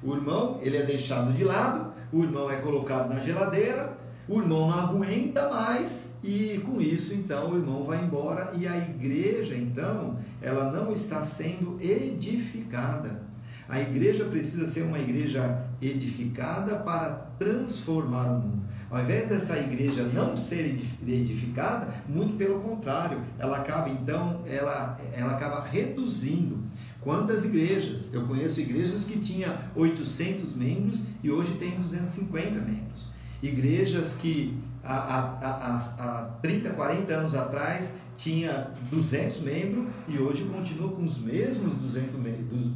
O 0.02 0.14
irmão, 0.14 0.58
ele 0.60 0.76
é 0.76 0.84
deixado 0.84 1.32
de 1.34 1.44
lado, 1.44 1.92
o 2.12 2.24
irmão 2.24 2.50
é 2.50 2.56
colocado 2.56 3.08
na 3.08 3.20
geladeira, 3.20 3.96
o 4.28 4.40
irmão 4.40 4.68
não 4.68 4.72
aguenta 4.72 5.48
mais 5.48 6.01
e 6.22 6.60
com 6.64 6.80
isso, 6.80 7.12
então, 7.12 7.50
o 7.50 7.56
irmão 7.56 7.84
vai 7.84 8.04
embora 8.04 8.52
e 8.54 8.66
a 8.66 8.78
igreja, 8.78 9.56
então, 9.56 10.18
ela 10.40 10.70
não 10.70 10.92
está 10.92 11.26
sendo 11.36 11.78
edificada. 11.80 13.22
A 13.68 13.80
igreja 13.80 14.24
precisa 14.26 14.72
ser 14.72 14.82
uma 14.82 14.98
igreja 14.98 15.64
edificada 15.80 16.76
para 16.76 17.26
transformar 17.38 18.24
o 18.24 18.40
mundo. 18.40 18.62
Ao 18.90 19.00
invés 19.00 19.28
dessa 19.28 19.56
igreja 19.56 20.04
não 20.04 20.36
ser 20.36 20.78
edificada, 21.06 21.94
muito 22.06 22.36
pelo 22.36 22.60
contrário, 22.60 23.18
ela 23.38 23.56
acaba 23.56 23.88
então, 23.88 24.42
ela, 24.46 25.00
ela 25.14 25.32
acaba 25.32 25.64
reduzindo. 25.64 26.58
Quantas 27.00 27.42
igrejas? 27.44 28.12
Eu 28.12 28.26
conheço 28.26 28.60
igrejas 28.60 29.02
que 29.04 29.18
tinham 29.20 29.56
800 29.74 30.54
membros 30.54 31.02
e 31.22 31.30
hoje 31.30 31.52
tem 31.54 31.74
250 31.80 32.60
membros. 32.60 33.10
Igrejas 33.42 34.12
que 34.16 34.56
há, 34.84 34.94
há, 34.94 35.18
há, 35.40 35.94
há 35.98 36.22
30, 36.42 36.70
40 36.70 37.12
anos 37.12 37.34
atrás 37.34 37.88
tinha 38.16 38.68
200 38.90 39.40
membros 39.40 39.86
e 40.08 40.18
hoje 40.18 40.44
continua 40.44 40.90
com 40.90 41.04
os 41.04 41.18
mesmos 41.18 41.74
200, 41.74 42.20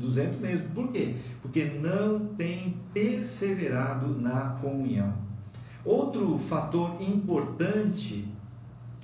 200 0.01 0.41
membros. 0.41 0.71
Por 0.73 0.93
quê? 0.93 1.17
Porque 1.43 1.65
não 1.65 2.35
tem 2.37 2.77
perseverado 2.93 4.09
na 4.21 4.59
comunhão. 4.61 5.15
Outro 5.85 6.39
fator 6.49 7.01
importante 7.01 8.27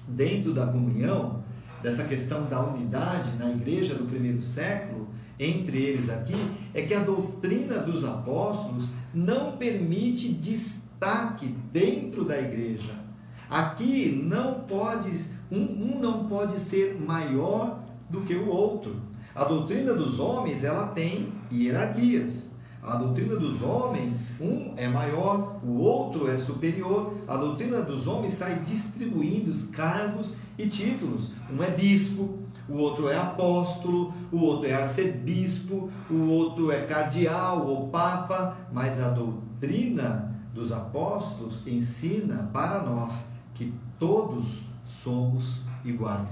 dentro 0.08 0.52
da 0.52 0.66
comunhão, 0.66 1.42
dessa 1.82 2.04
questão 2.04 2.46
da 2.46 2.60
unidade 2.60 3.36
na 3.38 3.50
igreja 3.50 3.94
do 3.94 4.06
primeiro 4.06 4.42
século, 4.42 5.08
entre 5.38 5.78
eles 5.78 6.08
aqui, 6.08 6.50
é 6.74 6.82
que 6.82 6.94
a 6.94 7.04
doutrina 7.04 7.78
dos 7.78 8.04
apóstolos 8.04 8.88
não 9.14 9.56
permite 9.56 10.32
destaque 11.02 11.48
dentro 11.72 12.24
da 12.24 12.38
igreja. 12.38 12.94
Aqui 13.50 14.22
não 14.24 14.60
pode, 14.60 15.10
um, 15.50 15.58
um 15.58 16.00
não 16.00 16.28
pode 16.28 16.58
ser 16.70 16.98
maior 16.98 17.80
do 18.08 18.22
que 18.22 18.34
o 18.34 18.48
outro. 18.48 18.94
A 19.34 19.44
doutrina 19.44 19.94
dos 19.94 20.20
homens, 20.20 20.62
ela 20.62 20.88
tem 20.88 21.32
hierarquias. 21.50 22.32
A 22.82 22.96
doutrina 22.96 23.36
dos 23.36 23.62
homens, 23.62 24.20
um 24.40 24.74
é 24.76 24.88
maior, 24.88 25.60
o 25.64 25.78
outro 25.78 26.28
é 26.28 26.38
superior. 26.38 27.14
A 27.28 27.36
doutrina 27.36 27.82
dos 27.82 28.06
homens 28.06 28.38
sai 28.38 28.60
distribuindo 28.60 29.50
os 29.50 29.70
cargos 29.70 30.34
e 30.58 30.68
títulos. 30.68 31.32
Um 31.52 31.62
é 31.62 31.70
bispo, 31.70 32.38
o 32.68 32.76
outro 32.76 33.08
é 33.08 33.16
apóstolo, 33.16 34.12
o 34.32 34.38
outro 34.38 34.68
é 34.68 34.74
arcebispo, 34.74 35.90
o 36.10 36.28
outro 36.28 36.70
é 36.70 36.82
cardeal 36.86 37.66
ou 37.66 37.88
papa, 37.88 38.56
mas 38.72 38.98
a 39.00 39.10
doutrina 39.10 40.31
dos 40.54 40.70
apóstolos 40.72 41.66
ensina 41.66 42.48
para 42.52 42.82
nós 42.82 43.12
que 43.54 43.72
todos 43.98 44.46
somos 45.02 45.62
iguais. 45.84 46.30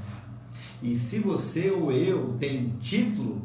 E 0.83 0.97
se 1.09 1.19
você 1.19 1.71
ou 1.71 1.93
eu 1.93 2.37
tem 2.39 2.67
um 2.67 2.79
título, 2.79 3.43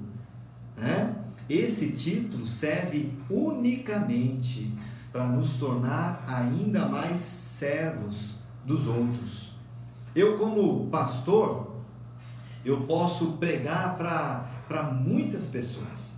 né? 0.77 1.15
Esse 1.49 1.91
título 1.91 2.47
serve 2.47 3.13
unicamente 3.29 4.73
para 5.11 5.27
nos 5.27 5.55
tornar 5.57 6.25
ainda 6.27 6.87
mais 6.87 7.21
servos 7.59 8.33
dos 8.65 8.87
outros. 8.87 9.53
Eu, 10.15 10.37
como 10.37 10.89
pastor, 10.89 11.75
eu 12.63 12.81
posso 12.81 13.33
pregar 13.33 13.95
para 13.97 14.83
muitas 14.91 15.45
pessoas. 15.47 16.15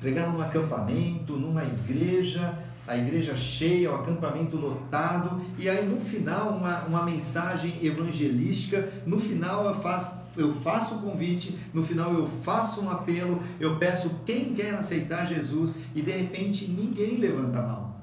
Pregar 0.00 0.32
num 0.32 0.40
acampamento, 0.40 1.36
numa 1.36 1.62
igreja, 1.62 2.58
a 2.86 2.96
igreja 2.96 3.36
cheia, 3.36 3.92
o 3.92 3.96
acampamento 3.96 4.56
lotado, 4.56 5.40
e 5.58 5.68
aí 5.68 5.86
no 5.86 6.00
final 6.06 6.50
uma, 6.50 6.84
uma 6.84 7.04
mensagem 7.04 7.84
evangelística, 7.84 8.88
no 9.06 9.20
final 9.20 9.66
eu 9.66 9.74
faço 9.80 10.20
eu 10.36 10.54
faço 10.60 10.94
o 10.94 11.02
convite, 11.02 11.58
no 11.74 11.84
final 11.84 12.14
eu 12.14 12.26
faço 12.44 12.80
um 12.80 12.88
apelo, 12.88 13.42
eu 13.58 13.78
peço 13.78 14.08
quem 14.24 14.54
quer 14.54 14.74
aceitar 14.74 15.26
Jesus 15.26 15.74
e 15.94 16.02
de 16.02 16.10
repente 16.10 16.70
ninguém 16.70 17.16
levanta 17.16 17.58
a 17.58 17.62
mão. 17.62 17.94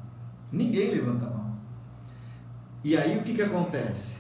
Ninguém 0.52 0.92
levanta 0.92 1.26
a 1.26 1.30
mão. 1.30 1.56
E 2.84 2.98
aí 2.98 3.18
o 3.18 3.24
que, 3.24 3.34
que 3.34 3.42
acontece? 3.42 4.16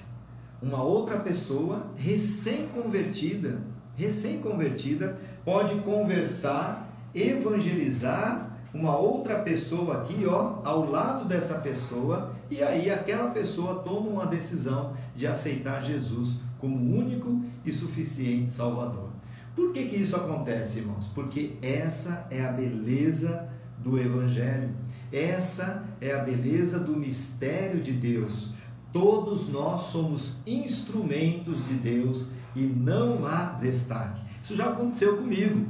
Uma 0.61 0.81
outra 0.81 1.19
pessoa 1.19 1.87
recém-convertida, 1.97 3.61
recém-convertida, 3.95 5.17
pode 5.43 5.75
conversar, 5.81 6.89
evangelizar 7.13 8.46
uma 8.73 8.97
outra 8.97 9.39
pessoa 9.39 10.01
aqui, 10.01 10.25
ó, 10.25 10.61
ao 10.63 10.89
lado 10.89 11.27
dessa 11.27 11.55
pessoa, 11.55 12.33
e 12.49 12.61
aí 12.61 12.89
aquela 12.89 13.31
pessoa 13.31 13.81
toma 13.83 14.09
uma 14.09 14.25
decisão 14.27 14.93
de 15.15 15.25
aceitar 15.25 15.83
Jesus 15.83 16.39
como 16.59 16.97
único 16.97 17.41
e 17.65 17.71
suficiente 17.71 18.51
Salvador. 18.53 19.09
Por 19.55 19.73
que, 19.73 19.85
que 19.85 19.95
isso 19.95 20.15
acontece, 20.15 20.79
irmãos? 20.79 21.07
Porque 21.15 21.57
essa 21.61 22.27
é 22.29 22.45
a 22.45 22.51
beleza 22.51 23.49
do 23.83 23.97
Evangelho, 23.97 24.69
essa 25.11 25.83
é 26.01 26.13
a 26.13 26.23
beleza 26.23 26.79
do 26.79 26.95
mistério 26.95 27.81
de 27.81 27.93
Deus. 27.93 28.51
Todos 28.93 29.49
nós 29.49 29.91
somos 29.91 30.35
instrumentos 30.45 31.65
de 31.67 31.75
Deus 31.75 32.27
e 32.55 32.61
não 32.61 33.25
há 33.25 33.57
destaque. 33.61 34.21
Isso 34.43 34.55
já 34.55 34.69
aconteceu 34.69 35.17
comigo. 35.17 35.65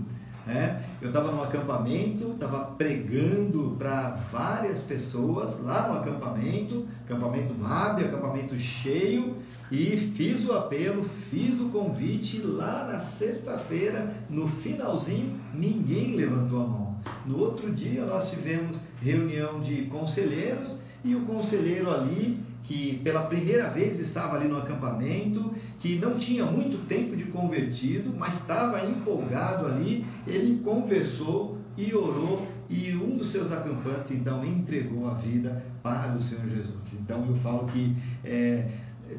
Né? 0.45 0.86
Eu 0.99 1.10
estava 1.10 1.31
num 1.31 1.43
acampamento, 1.43 2.31
estava 2.31 2.71
pregando 2.75 3.75
para 3.77 4.17
várias 4.31 4.81
pessoas 4.83 5.62
lá 5.63 5.89
no 5.89 5.99
acampamento, 5.99 6.88
acampamento 7.05 7.53
MAB, 7.53 8.03
acampamento 8.03 8.57
cheio, 8.57 9.36
e 9.71 10.13
fiz 10.15 10.43
o 10.47 10.53
apelo, 10.53 11.07
fiz 11.29 11.60
o 11.60 11.69
convite 11.69 12.39
lá 12.41 12.88
na 12.91 12.99
sexta-feira, 13.17 14.12
no 14.29 14.47
finalzinho, 14.62 15.39
ninguém 15.53 16.15
levantou 16.15 16.63
a 16.63 16.67
mão. 16.67 16.95
No 17.25 17.39
outro 17.39 17.71
dia 17.71 18.03
nós 18.05 18.29
tivemos 18.31 18.81
reunião 19.01 19.62
de 19.62 19.83
conselheiros 19.83 20.79
e 21.03 21.13
o 21.13 21.25
conselheiro 21.25 21.91
ali 21.91 22.39
que 22.67 22.99
pela 23.01 23.23
primeira 23.23 23.69
vez 23.69 23.97
estava 23.99 24.36
ali 24.36 24.47
no 24.47 24.58
acampamento, 24.58 25.53
que 25.80 25.97
não 25.97 26.19
tinha 26.19 26.45
muito 26.45 26.86
tempo 26.88 27.15
de 27.15 27.23
convertido, 27.25 28.13
mas 28.15 28.36
estava 28.41 28.86
empolgado 28.86 29.65
ali, 29.65 30.06
ele 30.27 30.60
conversou 30.60 31.58
e 31.77 31.93
orou 31.93 32.45
e 32.69 32.93
um 32.93 33.15
dos 33.15 33.32
seus 33.32 33.51
acampantes 33.51 34.12
então 34.12 34.43
entregou 34.43 35.10
a 35.10 35.13
vida 35.13 35.63
para 35.82 36.13
o 36.13 36.21
Senhor 36.23 36.45
Jesus. 36.49 36.93
Então 36.93 37.25
eu 37.25 37.36
falo 37.38 37.67
que 37.67 37.95
é, 38.25 38.69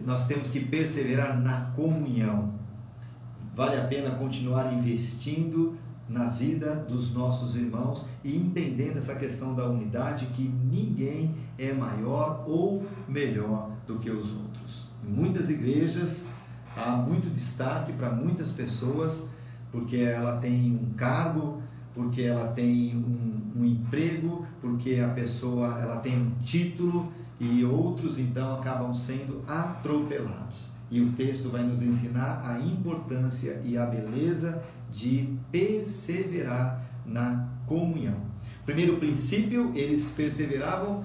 nós 0.04 0.26
temos 0.26 0.50
que 0.50 0.60
perseverar 0.60 1.40
na 1.40 1.72
comunhão. 1.74 2.52
Vale 3.56 3.80
a 3.80 3.86
pena 3.86 4.10
continuar 4.16 4.72
investindo 4.74 5.76
na 6.08 6.28
vida 6.30 6.74
dos 6.88 7.12
nossos 7.12 7.54
irmãos 7.54 8.04
e 8.24 8.36
entendendo 8.36 8.98
essa 8.98 9.14
questão 9.14 9.54
da 9.54 9.68
unidade 9.68 10.26
que 10.26 10.42
ninguém 10.42 11.34
é 11.58 11.72
maior 11.72 12.44
ou 12.46 12.86
melhor 13.06 13.70
do 13.86 13.98
que 13.98 14.10
os 14.10 14.32
outros. 14.32 14.90
Em 15.06 15.10
muitas 15.10 15.50
igrejas 15.50 16.16
há 16.76 16.96
muito 16.96 17.28
destaque 17.30 17.92
para 17.92 18.10
muitas 18.10 18.50
pessoas 18.52 19.22
porque 19.70 19.96
ela 19.96 20.38
tem 20.38 20.74
um 20.74 20.94
cargo, 20.94 21.62
porque 21.94 22.22
ela 22.22 22.52
tem 22.52 22.96
um, 22.96 23.60
um 23.60 23.64
emprego, 23.64 24.46
porque 24.60 25.00
a 25.00 25.08
pessoa 25.08 25.78
ela 25.78 25.98
tem 25.98 26.18
um 26.18 26.30
título 26.44 27.12
e 27.40 27.64
outros 27.64 28.18
então 28.18 28.54
acabam 28.54 28.94
sendo 28.94 29.42
atropelados. 29.46 30.56
E 30.90 31.00
o 31.00 31.12
texto 31.12 31.50
vai 31.50 31.62
nos 31.62 31.82
ensinar 31.82 32.42
a 32.44 32.60
importância 32.60 33.60
e 33.64 33.76
a 33.76 33.84
beleza 33.84 34.62
de 34.92 35.36
perseverar 35.52 36.82
na 37.04 37.48
comunhão. 37.66 38.16
Primeiro 38.64 38.96
princípio, 38.96 39.72
eles 39.74 40.10
perseveravam 40.12 41.04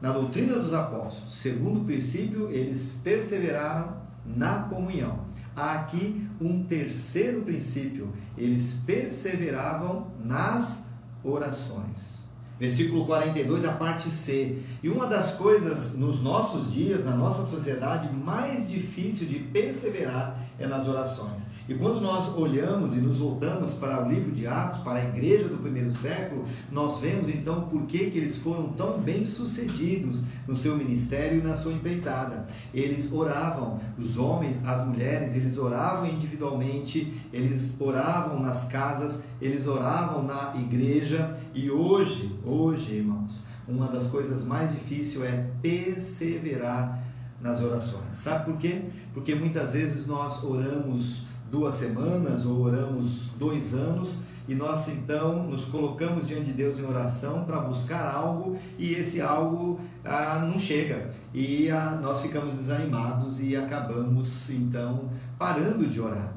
na 0.00 0.12
doutrina 0.12 0.58
dos 0.58 0.72
apóstolos. 0.72 1.40
Segundo 1.42 1.84
princípio, 1.84 2.50
eles 2.50 2.94
perseveraram 3.04 3.96
na 4.24 4.64
comunhão. 4.64 5.26
Há 5.56 5.72
aqui 5.72 6.28
um 6.40 6.64
terceiro 6.64 7.42
princípio, 7.42 8.12
eles 8.36 8.72
perseveravam 8.86 10.08
nas 10.24 10.82
orações. 11.24 12.17
Versículo 12.58 13.06
42, 13.06 13.64
a 13.64 13.72
parte 13.72 14.08
C. 14.24 14.58
E 14.82 14.88
uma 14.88 15.06
das 15.06 15.36
coisas 15.36 15.94
nos 15.94 16.20
nossos 16.20 16.72
dias, 16.72 17.04
na 17.04 17.14
nossa 17.14 17.44
sociedade, 17.44 18.12
mais 18.12 18.68
difícil 18.68 19.26
de 19.28 19.38
perseverar 19.38 20.36
é 20.58 20.66
nas 20.66 20.88
orações. 20.88 21.47
E 21.68 21.74
quando 21.74 22.00
nós 22.00 22.34
olhamos 22.34 22.94
e 22.94 22.96
nos 22.96 23.18
voltamos 23.18 23.74
para 23.74 24.02
o 24.02 24.08
livro 24.08 24.32
de 24.32 24.46
Atos, 24.46 24.80
para 24.80 25.00
a 25.00 25.04
igreja 25.04 25.48
do 25.48 25.58
primeiro 25.58 25.92
século, 25.98 26.46
nós 26.72 26.98
vemos 26.98 27.28
então 27.28 27.68
por 27.68 27.82
que, 27.82 28.10
que 28.10 28.16
eles 28.16 28.38
foram 28.38 28.68
tão 28.72 29.02
bem 29.02 29.26
sucedidos 29.26 30.18
no 30.46 30.56
seu 30.56 30.74
ministério 30.74 31.40
e 31.40 31.42
na 31.42 31.56
sua 31.56 31.74
empreitada. 31.74 32.46
Eles 32.72 33.12
oravam, 33.12 33.78
os 33.98 34.16
homens, 34.16 34.58
as 34.66 34.86
mulheres, 34.86 35.36
eles 35.36 35.58
oravam 35.58 36.06
individualmente, 36.08 37.12
eles 37.34 37.78
oravam 37.78 38.40
nas 38.40 38.66
casas, 38.68 39.20
eles 39.38 39.66
oravam 39.66 40.22
na 40.22 40.54
igreja. 40.56 41.38
E 41.52 41.70
hoje, 41.70 42.34
hoje, 42.46 42.94
irmãos, 42.94 43.44
uma 43.68 43.88
das 43.88 44.06
coisas 44.06 44.42
mais 44.42 44.72
difíceis 44.72 45.20
é 45.20 45.50
perseverar 45.60 46.98
nas 47.42 47.60
orações. 47.62 48.22
Sabe 48.24 48.46
por 48.46 48.56
quê? 48.56 48.84
Porque 49.12 49.34
muitas 49.34 49.70
vezes 49.70 50.06
nós 50.06 50.42
oramos 50.42 51.27
duas 51.50 51.78
semanas 51.78 52.44
ou 52.44 52.60
oramos 52.60 53.30
dois 53.38 53.72
anos 53.72 54.14
e 54.48 54.54
nós 54.54 54.88
então 54.88 55.42
nos 55.44 55.64
colocamos 55.66 56.26
diante 56.26 56.46
de 56.46 56.52
Deus 56.54 56.78
em 56.78 56.84
oração 56.84 57.44
para 57.44 57.60
buscar 57.60 58.14
algo 58.14 58.58
e 58.78 58.94
esse 58.94 59.20
algo 59.20 59.78
ah, 60.04 60.38
não 60.50 60.58
chega 60.60 61.10
e 61.34 61.70
ah, 61.70 61.98
nós 62.00 62.22
ficamos 62.22 62.54
desanimados 62.54 63.38
e 63.40 63.54
acabamos 63.54 64.48
então 64.48 65.10
parando 65.38 65.86
de 65.86 66.00
orar. 66.00 66.32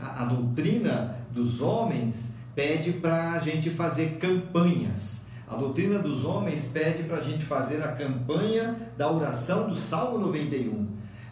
A, 0.00 0.22
a 0.22 0.24
doutrina 0.24 1.16
dos 1.30 1.60
homens 1.60 2.16
pede 2.54 2.92
para 2.92 3.32
a 3.32 3.38
gente 3.40 3.70
fazer 3.70 4.18
campanhas. 4.18 5.20
A 5.46 5.56
doutrina 5.56 5.98
dos 5.98 6.24
homens 6.24 6.64
pede 6.72 7.02
para 7.02 7.18
a 7.18 7.22
gente 7.22 7.44
fazer 7.44 7.82
a 7.82 7.92
campanha 7.92 8.74
da 8.96 9.10
oração 9.10 9.68
do 9.68 9.76
Salmo 9.82 10.18
91, 10.18 10.81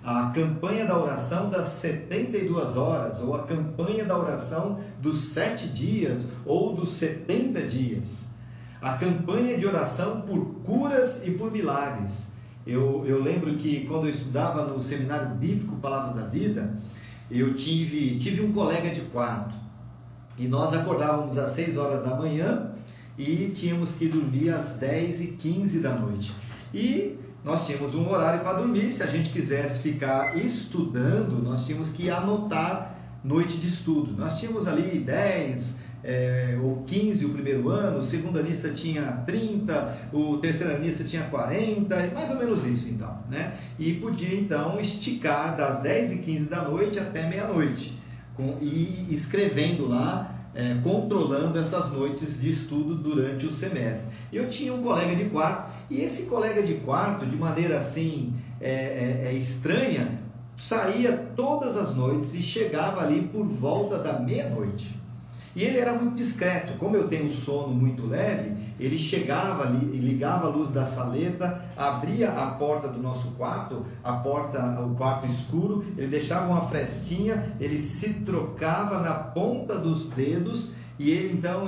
a 0.05 0.31
campanha 0.31 0.87
da 0.87 0.99
oração 0.99 1.51
das 1.51 1.81
72 1.81 2.77
horas, 2.77 3.21
ou 3.21 3.35
a 3.35 3.47
campanha 3.47 4.05
da 4.05 4.19
oração 4.19 4.81
dos 5.01 5.33
sete 5.35 5.69
dias, 5.69 6.27
ou 6.47 6.75
dos 6.75 6.99
70 6.99 7.63
dias. 7.69 8.09
A 8.81 8.97
campanha 8.97 9.59
de 9.59 9.67
oração 9.67 10.23
por 10.23 10.63
curas 10.65 11.21
e 11.27 11.33
por 11.33 11.53
milagres. 11.53 12.11
Eu, 12.67 13.05
eu 13.07 13.23
lembro 13.23 13.57
que 13.57 13.87
quando 13.87 14.07
eu 14.07 14.11
estudava 14.11 14.67
no 14.67 14.81
seminário 14.83 15.37
bíblico 15.37 15.77
Palavra 15.77 16.23
da 16.23 16.29
Vida, 16.29 16.75
eu 17.31 17.55
tive, 17.55 18.19
tive 18.19 18.43
um 18.43 18.53
colega 18.53 18.91
de 18.91 19.03
quarto. 19.03 19.55
E 20.39 20.49
nós 20.49 20.73
acordávamos 20.73 21.37
às 21.37 21.55
6 21.55 21.77
horas 21.77 22.03
da 22.03 22.17
manhã 22.17 22.73
e 23.19 23.53
tínhamos 23.55 23.95
que 23.97 24.09
dormir 24.09 24.49
às 24.51 24.79
10 24.79 25.21
e 25.21 25.27
15 25.33 25.79
da 25.81 25.95
noite. 25.95 26.33
E 26.73 27.19
nós 27.45 27.67
tínhamos 27.67 27.95
um 27.95 28.09
horário 28.11 28.43
para 28.43 28.59
dormir. 28.59 28.95
Se 28.97 29.03
a 29.03 29.07
gente 29.07 29.31
quisesse 29.31 29.81
ficar 29.81 30.37
estudando, 30.37 31.43
nós 31.43 31.65
tínhamos 31.67 31.91
que 31.91 32.11
anotar 32.11 32.97
noite 33.25 33.57
de 33.59 33.69
estudo. 33.69 34.13
Nós 34.17 34.39
tínhamos 34.39 34.67
ali 34.67 34.99
10 34.99 35.81
é, 36.03 36.59
ou 36.63 36.83
15 36.85 37.25
o 37.27 37.31
primeiro 37.31 37.69
ano, 37.69 38.01
o 38.01 38.05
segundo 38.05 38.39
anista 38.39 38.71
tinha 38.71 39.23
30, 39.27 40.11
o 40.13 40.39
terceiro 40.39 40.75
anista 40.75 41.05
tinha 41.05 41.25
40, 41.25 41.95
mais 42.15 42.31
ou 42.31 42.37
menos 42.37 42.65
isso 42.65 42.89
então. 42.89 43.19
Né? 43.29 43.55
E 43.79 43.95
podia 43.95 44.35
então 44.35 44.81
esticar 44.81 45.57
das 45.57 45.83
10 45.83 46.13
e 46.13 46.17
15 46.19 46.45
da 46.47 46.63
noite 46.63 46.99
até 46.99 47.29
meia-noite, 47.29 47.93
e 48.63 49.15
escrevendo 49.15 49.87
lá 49.87 50.41
é, 50.55 50.75
controlando 50.83 51.59
essas 51.59 51.93
noites 51.93 52.41
de 52.41 52.51
estudo 52.51 52.95
durante 52.97 53.47
o 53.47 53.53
semestre. 53.53 54.05
Eu 54.33 54.49
tinha 54.49 54.73
um 54.73 54.83
colega 54.83 55.15
de 55.15 55.25
quarto, 55.31 55.70
e 55.91 56.03
esse 56.03 56.23
colega 56.23 56.63
de 56.63 56.75
quarto, 56.75 57.27
de 57.27 57.37
maneira 57.37 57.81
assim 57.81 58.33
é, 58.61 58.71
é, 58.71 59.29
é 59.29 59.35
estranha, 59.35 60.21
saía 60.69 61.33
todas 61.35 61.77
as 61.77 61.97
noites 61.97 62.33
e 62.33 62.43
chegava 62.43 63.01
ali 63.03 63.23
por 63.29 63.45
volta 63.47 63.99
da 63.99 64.21
meia-noite. 64.21 65.01
E 65.57 65.65
ele 65.65 65.79
era 65.79 65.93
muito 65.95 66.15
discreto, 66.15 66.79
como 66.79 66.97
eu 66.97 67.09
tenho 67.09 67.31
um 67.31 67.35
sono 67.39 67.75
muito 67.75 68.07
leve, 68.07 68.57
ele 68.79 68.99
chegava 69.09 69.65
ali, 69.65 69.85
ligava 69.99 70.47
a 70.47 70.51
luz 70.51 70.71
da 70.71 70.87
saleta, 70.95 71.61
abria 71.77 72.31
a 72.31 72.53
porta 72.53 72.87
do 72.87 73.03
nosso 73.03 73.29
quarto, 73.33 73.85
a 74.05 74.13
porta, 74.15 74.81
o 74.81 74.95
quarto 74.95 75.27
escuro, 75.27 75.85
ele 75.99 76.07
deixava 76.07 76.47
uma 76.47 76.69
frestinha, 76.69 77.57
ele 77.59 77.81
se 77.99 78.11
trocava 78.25 79.01
na 79.01 79.15
ponta 79.15 79.77
dos 79.77 80.09
dedos 80.11 80.71
e 81.01 81.11
ele 81.11 81.33
então 81.33 81.67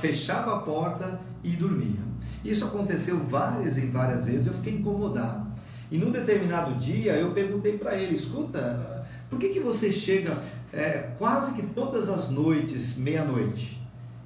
fechava 0.00 0.56
a 0.56 0.58
porta 0.60 1.20
e 1.44 1.54
dormia. 1.54 2.13
Isso 2.44 2.64
aconteceu 2.64 3.18
várias 3.26 3.76
e 3.76 3.86
várias 3.86 4.24
vezes, 4.24 4.46
eu 4.46 4.54
fiquei 4.54 4.74
incomodado. 4.74 5.46
E 5.90 5.98
num 5.98 6.10
determinado 6.10 6.74
dia 6.74 7.12
eu 7.12 7.32
perguntei 7.32 7.78
para 7.78 7.96
ele: 7.96 8.16
escuta, 8.16 9.06
por 9.30 9.38
que, 9.38 9.48
que 9.50 9.60
você 9.60 9.92
chega 9.92 10.42
é, 10.74 11.14
quase 11.18 11.52
que 11.54 11.62
todas 11.68 12.08
as 12.08 12.28
noites, 12.30 12.96
meia-noite. 12.96 13.80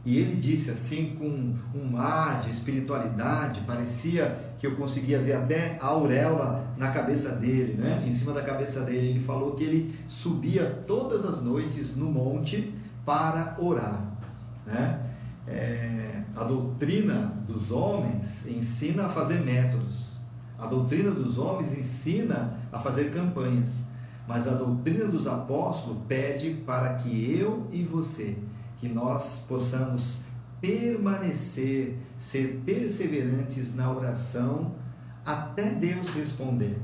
E 0.04 0.16
ele 0.16 0.36
disse 0.36 0.70
assim 0.70 1.16
com 1.18 1.54
um 1.78 1.98
ar 1.98 2.40
de 2.40 2.50
espiritualidade, 2.52 3.60
parecia 3.66 4.54
que 4.58 4.66
eu 4.66 4.74
conseguia 4.76 5.20
ver 5.20 5.34
até 5.34 5.76
a 5.80 5.86
auréola 5.86 6.72
na 6.78 6.90
cabeça 6.92 7.28
dele, 7.30 7.74
né? 7.74 8.04
em 8.06 8.12
cima 8.18 8.32
da 8.32 8.42
cabeça 8.42 8.80
dele. 8.80 9.10
Ele 9.10 9.20
falou 9.24 9.54
que 9.54 9.64
ele 9.64 9.94
subia 10.22 10.82
todas 10.86 11.24
as 11.24 11.42
noites 11.42 11.94
no 11.94 12.06
monte 12.06 12.72
para 13.04 13.56
orar. 13.58 14.02
Né? 14.66 15.00
É, 15.46 16.17
a 16.36 16.44
doutrina 16.44 17.32
dos 17.46 17.70
homens 17.70 18.24
ensina 18.46 19.06
a 19.06 19.08
fazer 19.10 19.40
métodos. 19.44 20.16
A 20.58 20.66
doutrina 20.66 21.10
dos 21.10 21.38
homens 21.38 21.76
ensina 21.78 22.58
a 22.72 22.80
fazer 22.80 23.12
campanhas. 23.12 23.70
Mas 24.26 24.46
a 24.46 24.54
doutrina 24.54 25.06
dos 25.06 25.26
apóstolos 25.26 26.02
pede 26.06 26.62
para 26.66 26.94
que 26.96 27.38
eu 27.38 27.66
e 27.72 27.82
você, 27.84 28.36
que 28.78 28.88
nós 28.88 29.24
possamos 29.48 30.22
permanecer, 30.60 31.96
ser 32.30 32.60
perseverantes 32.64 33.74
na 33.74 33.90
oração 33.90 34.72
até 35.24 35.70
Deus 35.70 36.10
responder. 36.10 36.78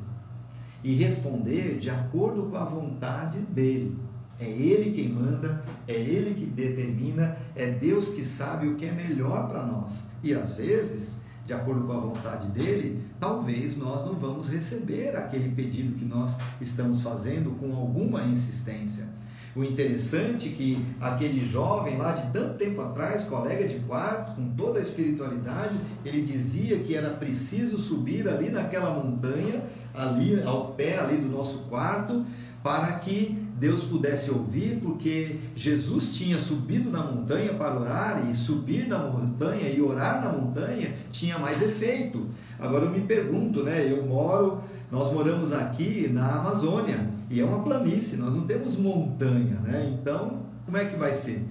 E 0.82 0.94
responder 0.96 1.78
de 1.78 1.90
acordo 1.90 2.44
com 2.44 2.56
a 2.56 2.64
vontade 2.64 3.38
dele. 3.40 3.96
É 4.38 4.48
Ele 4.48 4.92
quem 4.92 5.08
manda, 5.10 5.62
é 5.86 5.94
Ele 5.94 6.34
que 6.34 6.46
determina, 6.46 7.36
é 7.54 7.70
Deus 7.70 8.08
que 8.10 8.24
sabe 8.36 8.68
o 8.68 8.76
que 8.76 8.86
é 8.86 8.92
melhor 8.92 9.48
para 9.48 9.64
nós. 9.64 9.92
E 10.22 10.34
às 10.34 10.56
vezes 10.56 11.14
de 11.46 11.52
acordo 11.52 11.86
com 11.86 11.92
a 11.92 12.00
vontade 12.00 12.48
dele, 12.48 13.02
talvez 13.20 13.76
nós 13.76 14.06
não 14.06 14.14
vamos 14.14 14.48
receber 14.48 15.14
aquele 15.14 15.50
pedido 15.54 15.94
que 15.96 16.04
nós 16.04 16.34
estamos 16.60 17.02
fazendo 17.02 17.50
com 17.58 17.74
alguma 17.74 18.24
insistência. 18.24 19.06
O 19.54 19.62
interessante 19.62 20.48
é 20.48 20.52
que 20.52 20.84
aquele 21.00 21.46
jovem 21.50 21.96
lá 21.96 22.12
de 22.12 22.32
tanto 22.32 22.58
tempo 22.58 22.80
atrás, 22.80 23.22
colega 23.28 23.68
de 23.68 23.78
quarto, 23.80 24.34
com 24.34 24.50
toda 24.56 24.80
a 24.80 24.82
espiritualidade, 24.82 25.78
ele 26.04 26.22
dizia 26.22 26.78
que 26.80 26.96
era 26.96 27.10
preciso 27.10 27.78
subir 27.82 28.28
ali 28.28 28.50
naquela 28.50 28.92
montanha, 28.92 29.62
ali 29.94 30.42
ao 30.42 30.72
pé 30.72 30.98
ali 30.98 31.18
do 31.18 31.28
nosso 31.28 31.58
quarto, 31.68 32.24
para 32.64 32.98
que 33.00 33.43
Deus 33.58 33.84
pudesse 33.84 34.30
ouvir, 34.30 34.80
porque 34.82 35.38
Jesus 35.54 36.16
tinha 36.16 36.38
subido 36.40 36.90
na 36.90 37.04
montanha 37.04 37.54
para 37.54 37.78
orar, 37.78 38.28
e 38.28 38.34
subir 38.38 38.88
na 38.88 38.98
montanha 38.98 39.68
e 39.68 39.80
orar 39.80 40.24
na 40.24 40.32
montanha 40.32 40.92
tinha 41.12 41.38
mais 41.38 41.62
efeito. 41.62 42.26
Agora 42.58 42.86
eu 42.86 42.90
me 42.90 43.02
pergunto, 43.02 43.62
né? 43.62 43.90
Eu 43.90 44.04
moro, 44.06 44.62
nós 44.90 45.12
moramos 45.12 45.52
aqui 45.52 46.08
na 46.12 46.40
Amazônia, 46.40 47.08
e 47.30 47.40
é 47.40 47.44
uma 47.44 47.62
planície, 47.62 48.16
nós 48.16 48.34
não 48.34 48.46
temos 48.46 48.76
montanha, 48.76 49.60
né? 49.60 49.96
Então, 50.00 50.42
como 50.64 50.76
é 50.76 50.86
que 50.86 50.96
vai 50.96 51.20
ser? 51.22 51.44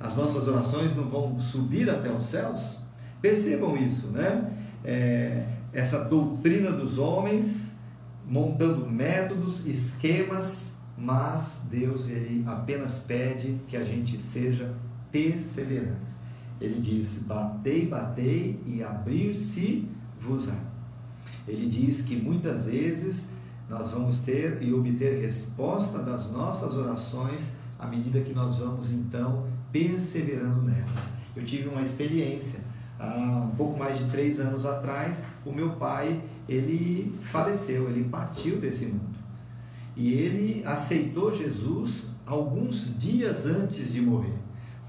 As 0.00 0.16
nossas 0.16 0.46
orações 0.48 0.96
não 0.96 1.04
vão 1.04 1.40
subir 1.40 1.88
até 1.88 2.10
os 2.10 2.28
céus? 2.30 2.60
Percebam 3.22 3.76
isso, 3.76 4.08
né? 4.08 4.52
É, 4.84 5.44
essa 5.72 5.98
doutrina 6.04 6.72
dos 6.72 6.98
homens, 6.98 7.46
montando 8.26 8.88
métodos, 8.88 9.64
esquemas, 9.66 10.57
mas 10.98 11.48
Deus 11.70 12.08
ele 12.08 12.42
apenas 12.46 12.98
pede 13.00 13.60
que 13.68 13.76
a 13.76 13.84
gente 13.84 14.18
seja 14.32 14.74
perseverante. 15.12 16.08
Ele 16.60 16.80
diz: 16.80 17.22
Batei, 17.22 17.86
batei 17.86 18.60
e 18.66 18.82
abrir-se-vos-á. 18.82 20.58
Ele 21.46 21.68
diz 21.68 22.00
que 22.02 22.16
muitas 22.16 22.64
vezes 22.64 23.24
nós 23.68 23.92
vamos 23.92 24.18
ter 24.22 24.62
e 24.62 24.72
obter 24.72 25.20
resposta 25.20 25.98
das 25.98 26.30
nossas 26.32 26.74
orações 26.74 27.42
à 27.78 27.86
medida 27.86 28.20
que 28.20 28.32
nós 28.32 28.58
vamos 28.58 28.90
então 28.90 29.46
perseverando 29.70 30.62
nelas. 30.62 31.12
Eu 31.36 31.44
tive 31.44 31.68
uma 31.68 31.82
experiência 31.82 32.58
há 32.98 33.48
um 33.52 33.54
pouco 33.56 33.78
mais 33.78 33.98
de 33.98 34.10
três 34.10 34.40
anos 34.40 34.66
atrás. 34.66 35.16
O 35.46 35.52
meu 35.52 35.76
pai 35.76 36.20
ele 36.48 37.14
faleceu, 37.30 37.88
ele 37.88 38.08
partiu 38.08 38.58
desse 38.58 38.84
mundo. 38.86 39.17
E 39.98 40.12
ele 40.12 40.62
aceitou 40.64 41.36
Jesus 41.36 42.08
alguns 42.24 42.96
dias 43.00 43.44
antes 43.44 43.92
de 43.92 44.00
morrer. 44.00 44.38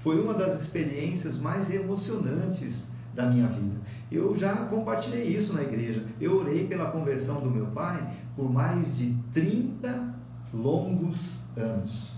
Foi 0.04 0.22
uma 0.22 0.32
das 0.32 0.62
experiências 0.62 1.36
mais 1.36 1.68
emocionantes 1.68 2.88
da 3.12 3.26
minha 3.26 3.48
vida. 3.48 3.80
Eu 4.10 4.36
já 4.36 4.54
compartilhei 4.66 5.36
isso 5.36 5.52
na 5.52 5.62
igreja. 5.62 6.06
Eu 6.20 6.38
orei 6.38 6.68
pela 6.68 6.92
conversão 6.92 7.40
do 7.40 7.50
meu 7.50 7.66
pai 7.66 8.18
por 8.36 8.50
mais 8.52 8.96
de 8.96 9.12
30 9.34 10.14
longos 10.54 11.18
anos. 11.56 12.12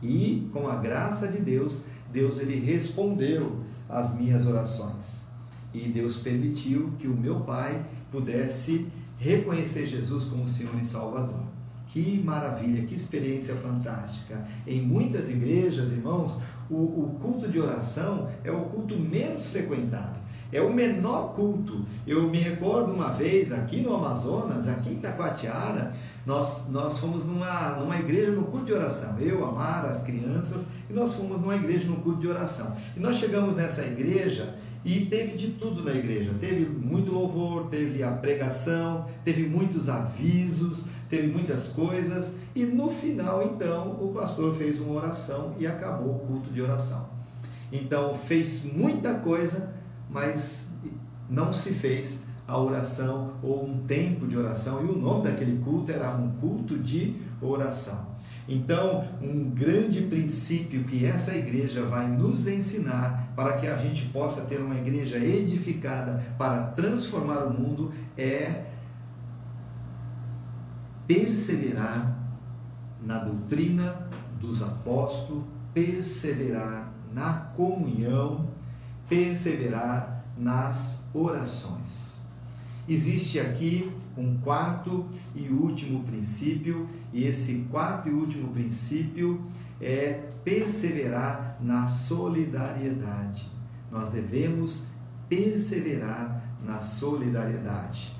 E 0.00 0.48
com 0.52 0.68
a 0.68 0.76
graça 0.76 1.26
de 1.26 1.40
Deus, 1.40 1.82
Deus 2.12 2.38
ele 2.38 2.60
respondeu 2.60 3.64
às 3.88 4.14
minhas 4.14 4.46
orações. 4.46 5.22
E 5.74 5.88
Deus 5.88 6.18
permitiu 6.18 6.92
que 7.00 7.08
o 7.08 7.16
meu 7.16 7.40
pai 7.40 7.84
pudesse 8.12 8.86
reconhecer 9.18 9.86
Jesus 9.86 10.24
como 10.26 10.46
Senhor 10.46 10.78
e 10.80 10.84
Salvador. 10.86 11.51
Que 11.92 12.22
maravilha, 12.24 12.86
que 12.86 12.94
experiência 12.94 13.54
fantástica. 13.56 14.42
Em 14.66 14.80
muitas 14.80 15.28
igrejas, 15.28 15.92
irmãos, 15.92 16.40
o, 16.70 16.76
o, 16.76 17.18
culto 17.20 17.48
de 17.48 17.60
oração 17.60 18.30
é 18.42 18.50
o 18.50 18.62
culto 18.64 18.98
menos 18.98 19.46
frequentado. 19.48 20.18
É 20.50 20.62
o 20.62 20.72
menor 20.72 21.34
culto. 21.34 21.84
Eu 22.06 22.30
me 22.30 22.38
recordo 22.38 22.92
uma 22.92 23.10
vez 23.12 23.52
aqui 23.52 23.82
no 23.82 23.94
Amazonas, 23.94 24.66
aqui 24.66 24.90
em 24.90 25.00
Taquatiara, 25.00 25.94
nós, 26.24 26.66
nós 26.70 26.98
fomos 26.98 27.26
numa, 27.26 27.76
numa 27.76 27.98
igreja 27.98 28.30
no 28.32 28.44
culto 28.44 28.66
de 28.66 28.72
oração. 28.72 29.18
Eu, 29.18 29.44
a 29.44 29.52
Mara, 29.52 29.90
as 29.90 30.02
crianças, 30.02 30.64
e 30.88 30.92
nós 30.94 31.14
fomos 31.14 31.40
numa 31.40 31.56
igreja 31.56 31.86
no 31.86 31.96
culto 31.96 32.20
de 32.20 32.28
oração. 32.28 32.74
E 32.96 33.00
nós 33.00 33.18
chegamos 33.18 33.54
nessa 33.54 33.82
igreja 33.82 34.54
e 34.84 35.06
teve 35.06 35.36
de 35.36 35.48
tudo 35.52 35.82
na 35.84 35.92
igreja. 35.92 36.32
Teve 36.40 36.64
muito 36.66 37.12
louvor, 37.12 37.68
teve 37.68 38.02
a 38.02 38.12
pregação, 38.12 39.08
teve 39.24 39.46
muitos 39.46 39.88
avisos, 39.88 40.86
teve 41.12 41.26
muitas 41.26 41.68
coisas, 41.74 42.32
e 42.56 42.64
no 42.64 42.88
final, 42.92 43.42
então, 43.42 43.98
o 44.00 44.14
pastor 44.14 44.56
fez 44.56 44.80
uma 44.80 44.94
oração 44.94 45.54
e 45.58 45.66
acabou 45.66 46.16
o 46.16 46.18
culto 46.20 46.50
de 46.50 46.62
oração. 46.62 47.06
Então 47.70 48.18
fez 48.26 48.64
muita 48.64 49.14
coisa, 49.16 49.74
mas 50.08 50.42
não 51.28 51.52
se 51.52 51.74
fez 51.74 52.18
a 52.48 52.58
oração 52.58 53.34
ou 53.42 53.62
um 53.62 53.86
tempo 53.86 54.26
de 54.26 54.38
oração. 54.38 54.82
E 54.82 54.90
o 54.90 54.98
nome 54.98 55.24
daquele 55.24 55.62
culto 55.62 55.92
era 55.92 56.16
um 56.16 56.30
culto 56.36 56.78
de 56.78 57.16
oração. 57.42 58.12
Então, 58.48 59.04
um 59.20 59.50
grande 59.50 60.00
princípio 60.02 60.84
que 60.84 61.04
essa 61.04 61.34
igreja 61.34 61.84
vai 61.84 62.08
nos 62.08 62.46
ensinar 62.46 63.32
para 63.36 63.58
que 63.58 63.66
a 63.66 63.76
gente 63.76 64.06
possa 64.08 64.42
ter 64.42 64.60
uma 64.60 64.76
igreja 64.76 65.18
edificada 65.18 66.22
para 66.38 66.68
transformar 66.68 67.44
o 67.44 67.52
mundo 67.52 67.92
é 68.16 68.71
perseverar 71.12 72.16
na 73.02 73.18
doutrina 73.18 74.08
dos 74.40 74.62
apóstolos, 74.62 75.44
perseverar 75.74 76.90
na 77.12 77.34
comunhão, 77.54 78.48
perseverar 79.08 80.24
nas 80.38 80.98
orações. 81.12 82.22
Existe 82.88 83.38
aqui 83.38 83.92
um 84.16 84.38
quarto 84.38 85.06
e 85.34 85.48
último 85.48 86.02
princípio, 86.04 86.88
e 87.12 87.24
esse 87.24 87.66
quarto 87.70 88.08
e 88.08 88.12
último 88.12 88.48
princípio 88.52 89.40
é 89.80 90.30
perseverar 90.42 91.58
na 91.60 91.88
solidariedade. 92.08 93.46
Nós 93.90 94.10
devemos 94.10 94.86
perseverar 95.28 96.42
na 96.64 96.80
solidariedade. 96.80 98.12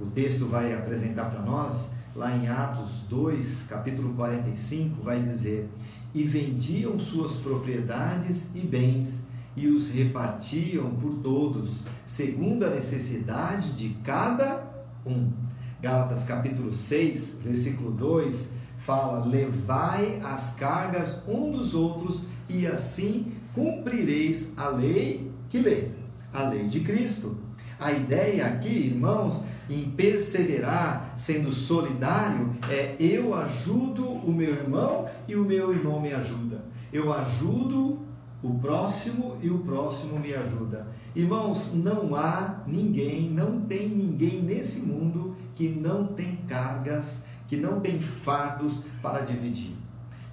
O 0.00 0.06
texto 0.06 0.48
vai 0.48 0.74
apresentar 0.74 1.30
para 1.30 1.40
nós, 1.40 1.93
lá 2.14 2.36
em 2.36 2.48
Atos 2.48 2.90
2, 3.08 3.64
capítulo 3.68 4.14
45, 4.14 5.02
vai 5.02 5.22
dizer: 5.22 5.68
E 6.14 6.24
vendiam 6.24 6.98
suas 6.98 7.36
propriedades 7.38 8.44
e 8.54 8.60
bens, 8.60 9.12
e 9.56 9.66
os 9.68 9.90
repartiam 9.90 10.90
por 10.96 11.14
todos 11.22 11.82
segundo 12.16 12.64
a 12.64 12.70
necessidade 12.70 13.72
de 13.72 13.90
cada 14.04 14.62
um. 15.06 15.30
Gálatas 15.82 16.24
capítulo 16.24 16.72
6, 16.72 17.36
versículo 17.42 17.90
2, 17.92 18.48
fala: 18.86 19.26
Levai 19.26 20.20
as 20.22 20.54
cargas 20.56 21.22
um 21.28 21.52
dos 21.52 21.74
outros, 21.74 22.22
e 22.48 22.66
assim 22.66 23.32
cumprireis 23.54 24.48
a 24.56 24.68
lei, 24.68 25.30
que 25.50 25.58
lei? 25.58 25.92
A 26.32 26.48
lei 26.48 26.68
de 26.68 26.80
Cristo. 26.80 27.36
A 27.78 27.92
ideia 27.92 28.46
aqui, 28.46 28.68
irmãos, 28.68 29.42
em 29.68 29.90
perseverar, 29.90 31.03
sendo 31.26 31.52
solidário, 31.66 32.56
é 32.68 32.96
eu 32.98 33.34
ajudo 33.34 34.06
o 34.06 34.32
meu 34.32 34.50
irmão 34.50 35.08
e 35.26 35.34
o 35.34 35.44
meu 35.44 35.72
irmão 35.72 36.00
me 36.00 36.12
ajuda. 36.12 36.64
Eu 36.92 37.12
ajudo 37.12 37.98
o 38.42 38.58
próximo 38.58 39.38
e 39.42 39.50
o 39.50 39.60
próximo 39.60 40.18
me 40.18 40.34
ajuda. 40.34 40.86
Irmãos, 41.16 41.72
não 41.74 42.14
há 42.14 42.62
ninguém, 42.66 43.30
não 43.30 43.62
tem 43.62 43.88
ninguém 43.88 44.42
nesse 44.42 44.78
mundo 44.78 45.34
que 45.56 45.68
não 45.68 46.08
tem 46.08 46.36
cargas, 46.48 47.04
que 47.48 47.56
não 47.56 47.80
tem 47.80 48.00
fardos 48.24 48.84
para 49.00 49.20
dividir. 49.20 49.74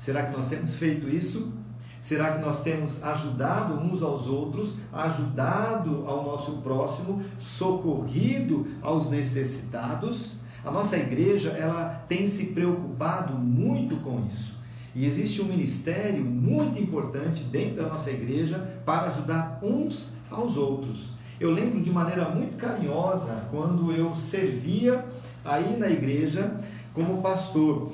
Será 0.02 0.24
que 0.24 0.38
nós 0.38 0.50
temos 0.50 0.78
feito 0.78 1.08
isso? 1.08 1.54
Será 2.02 2.36
que 2.36 2.42
nós 2.44 2.62
temos 2.64 3.02
ajudado 3.02 3.76
uns 3.76 4.02
aos 4.02 4.28
outros, 4.28 4.76
ajudado 4.92 6.04
ao 6.08 6.24
nosso 6.26 6.58
próximo, 6.62 7.24
socorrido 7.58 8.68
aos 8.82 9.10
necessitados? 9.10 10.41
A 10.64 10.70
nossa 10.70 10.96
igreja, 10.96 11.50
ela 11.50 12.04
tem 12.08 12.36
se 12.36 12.46
preocupado 12.46 13.34
muito 13.34 13.96
com 13.98 14.26
isso. 14.26 14.54
E 14.94 15.06
existe 15.06 15.42
um 15.42 15.46
ministério 15.46 16.24
muito 16.24 16.80
importante 16.80 17.44
dentro 17.46 17.84
da 17.84 17.90
nossa 17.90 18.12
igreja 18.12 18.82
para 18.86 19.08
ajudar 19.08 19.60
uns 19.64 20.08
aos 20.30 20.56
outros. 20.58 21.12
Eu 21.40 21.52
lembro 21.52 21.82
de 21.82 21.90
maneira 21.90 22.30
muito 22.30 22.58
carinhosa 22.58 23.48
quando 23.50 23.92
eu 23.92 24.14
servia 24.30 25.04
aí 25.44 25.78
na 25.78 25.90
igreja 25.90 26.60
como 26.94 27.22
pastor. 27.22 27.92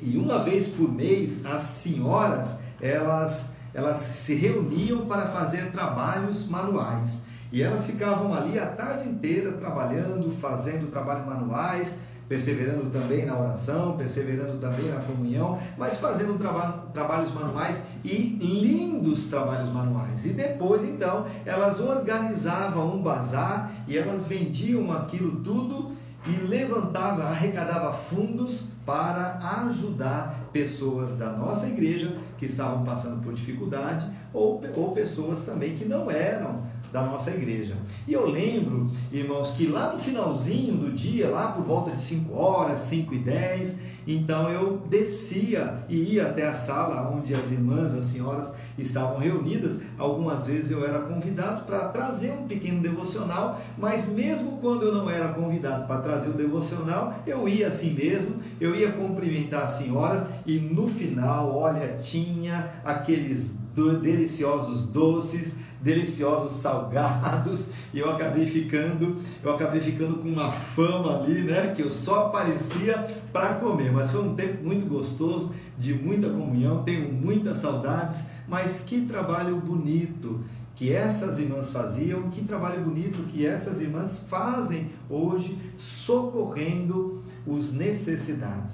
E 0.00 0.18
uma 0.18 0.44
vez 0.44 0.68
por 0.76 0.92
mês 0.92 1.44
as 1.46 1.82
senhoras, 1.82 2.48
elas, 2.80 3.40
elas 3.72 4.02
se 4.26 4.34
reuniam 4.34 5.06
para 5.06 5.30
fazer 5.30 5.72
trabalhos 5.72 6.46
manuais. 6.48 7.10
E 7.50 7.62
elas 7.62 7.84
ficavam 7.86 8.34
ali 8.34 8.58
a 8.58 8.66
tarde 8.66 9.08
inteira 9.08 9.52
trabalhando, 9.52 10.30
fazendo 10.40 10.90
trabalhos 10.90 11.26
manuais, 11.26 11.88
perseverando 12.28 12.90
também 12.90 13.24
na 13.24 13.38
oração, 13.38 13.96
perseverando 13.96 14.58
também 14.58 14.90
na 14.90 15.00
comunhão, 15.00 15.58
mas 15.78 15.98
fazendo 15.98 16.38
traba 16.38 16.90
trabalhos 16.92 17.32
manuais 17.32 17.78
e 18.04 18.36
lindos 18.38 19.28
trabalhos 19.28 19.72
manuais. 19.72 20.22
E 20.24 20.28
depois, 20.28 20.84
então, 20.84 21.24
elas 21.46 21.80
organizavam 21.80 22.96
um 22.96 23.02
bazar 23.02 23.72
e 23.88 23.96
elas 23.96 24.26
vendiam 24.26 24.92
aquilo 24.92 25.42
tudo 25.42 25.96
e 26.26 26.32
levantava, 26.46 27.22
arrecadava 27.22 27.94
fundos 28.10 28.66
para 28.84 29.38
ajudar 29.66 30.48
pessoas 30.52 31.16
da 31.16 31.30
nossa 31.32 31.66
igreja 31.66 32.16
que 32.36 32.46
estavam 32.46 32.84
passando 32.84 33.22
por 33.22 33.32
dificuldade 33.32 34.04
ou, 34.32 34.60
ou 34.76 34.92
pessoas 34.92 35.44
também 35.44 35.76
que 35.76 35.84
não 35.84 36.10
eram 36.10 36.62
da 36.92 37.02
nossa 37.02 37.30
igreja. 37.30 37.76
E 38.06 38.12
eu 38.12 38.26
lembro, 38.26 38.90
irmãos, 39.12 39.50
que 39.52 39.66
lá 39.66 39.92
no 39.92 40.00
finalzinho 40.00 40.76
do 40.76 40.92
dia, 40.92 41.28
lá 41.28 41.52
por 41.52 41.64
volta 41.64 41.90
de 41.92 42.02
5 42.04 42.34
horas, 42.34 42.88
5 42.88 43.14
e 43.14 43.18
10, 43.18 43.74
então 44.06 44.48
eu 44.50 44.78
descia 44.88 45.84
e 45.88 46.14
ia 46.14 46.28
até 46.28 46.48
a 46.48 46.64
sala 46.64 47.14
onde 47.14 47.34
as 47.34 47.50
irmãs, 47.50 47.94
as 47.94 48.06
senhoras 48.06 48.50
estavam 48.78 49.18
reunidas. 49.18 49.78
Algumas 49.98 50.46
vezes 50.46 50.70
eu 50.70 50.82
era 50.82 51.00
convidado 51.00 51.64
para 51.64 51.88
trazer 51.88 52.32
um 52.32 52.46
pequeno 52.46 52.80
devocional, 52.80 53.60
mas 53.76 54.08
mesmo 54.08 54.58
quando 54.62 54.84
eu 54.84 54.94
não 54.94 55.10
era 55.10 55.28
convidado 55.34 55.86
para 55.86 56.00
trazer 56.00 56.30
o 56.30 56.34
devocional, 56.34 57.18
eu 57.26 57.46
ia 57.46 57.68
assim 57.68 57.92
mesmo, 57.92 58.36
eu 58.58 58.74
ia 58.74 58.92
cumprimentar 58.92 59.64
as 59.64 59.78
senhoras 59.78 60.26
e 60.46 60.58
no 60.58 60.88
final, 60.88 61.54
olha, 61.54 61.98
tinha 62.04 62.80
aqueles 62.84 63.58
deliciosos 64.00 64.88
doces, 64.88 65.54
deliciosos 65.80 66.60
salgados, 66.60 67.62
e 67.94 67.98
eu 67.98 68.10
acabei 68.10 68.46
ficando, 68.50 69.22
eu 69.42 69.54
acabei 69.54 69.80
ficando 69.80 70.18
com 70.18 70.28
uma 70.28 70.52
fama 70.74 71.20
ali, 71.20 71.42
né, 71.42 71.72
que 71.74 71.82
eu 71.82 71.90
só 71.90 72.26
aparecia 72.26 73.22
para 73.32 73.54
comer, 73.54 73.92
mas 73.92 74.10
foi 74.10 74.22
um 74.22 74.34
tempo 74.34 74.64
muito 74.64 74.86
gostoso, 74.86 75.54
de 75.76 75.94
muita 75.94 76.28
comunhão, 76.28 76.82
tenho 76.82 77.12
muitas 77.12 77.60
saudades, 77.60 78.18
mas 78.48 78.80
que 78.80 79.02
trabalho 79.02 79.56
bonito 79.60 80.40
que 80.74 80.92
essas 80.92 81.38
irmãs 81.38 81.70
faziam, 81.70 82.30
que 82.30 82.44
trabalho 82.44 82.82
bonito 82.84 83.22
que 83.24 83.46
essas 83.46 83.80
irmãs 83.80 84.16
fazem 84.28 84.90
hoje, 85.10 85.56
socorrendo 86.04 87.22
os 87.46 87.72
necessitados. 87.72 88.72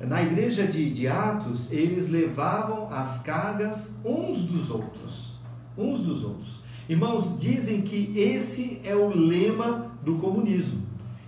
Na 0.00 0.22
igreja 0.22 0.66
de, 0.66 0.90
de 0.90 1.06
Atos, 1.08 1.70
eles 1.70 2.08
levavam 2.08 2.88
as 2.90 3.20
cargas 3.22 3.90
uns 4.04 4.42
dos 4.44 4.70
outros 4.70 5.29
uns 5.76 6.00
dos 6.00 6.24
outros. 6.24 6.60
Irmãos, 6.88 7.38
dizem 7.38 7.82
que 7.82 8.18
esse 8.18 8.80
é 8.82 8.94
o 8.94 9.08
lema 9.08 9.92
do 10.04 10.16
comunismo, 10.16 10.82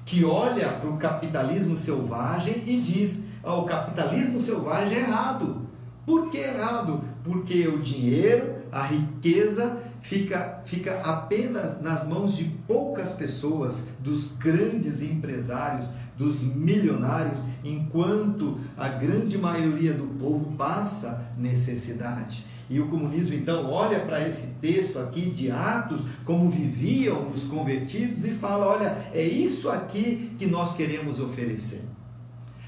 que 0.04 0.24
olha 0.24 0.72
para 0.72 0.90
o 0.90 0.96
capitalismo 0.96 1.76
selvagem 1.78 2.62
e 2.66 2.80
diz: 2.80 3.18
oh, 3.44 3.60
o 3.60 3.64
capitalismo 3.64 4.40
selvagem 4.40 4.98
é 4.98 5.00
errado. 5.00 5.62
Por 6.04 6.30
que 6.30 6.38
errado? 6.38 7.04
Porque 7.22 7.68
o 7.68 7.80
dinheiro, 7.80 8.56
a 8.72 8.86
riqueza, 8.86 9.80
fica, 10.02 10.62
fica 10.66 11.00
apenas 11.00 11.80
nas 11.80 12.06
mãos 12.08 12.36
de 12.36 12.44
poucas 12.66 13.12
pessoas, 13.14 13.74
dos 14.00 14.32
grandes 14.38 15.00
empresários, 15.00 15.88
dos 16.18 16.42
milionários, 16.42 17.40
enquanto 17.64 18.58
a 18.76 18.88
grande 18.88 19.38
maioria 19.38 19.94
do 19.94 20.06
povo 20.18 20.56
passa 20.56 21.24
necessidade. 21.38 22.44
E 22.70 22.80
o 22.80 22.88
comunismo 22.88 23.34
então 23.34 23.70
olha 23.70 24.00
para 24.00 24.26
esse 24.28 24.46
texto 24.60 24.98
aqui 24.98 25.30
de 25.30 25.50
Atos, 25.50 26.00
como 26.24 26.50
viviam 26.50 27.28
os 27.28 27.44
convertidos, 27.44 28.24
e 28.24 28.32
fala: 28.34 28.66
olha, 28.66 29.06
é 29.12 29.22
isso 29.22 29.68
aqui 29.68 30.32
que 30.38 30.46
nós 30.46 30.76
queremos 30.76 31.20
oferecer. 31.20 31.82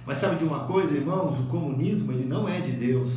Mas 0.06 0.20
sabe 0.20 0.36
de 0.36 0.44
uma 0.44 0.60
coisa, 0.60 0.94
irmãos? 0.94 1.38
O 1.38 1.46
comunismo 1.46 2.12
ele 2.12 2.26
não 2.26 2.48
é 2.48 2.60
de 2.60 2.72
Deus. 2.72 3.10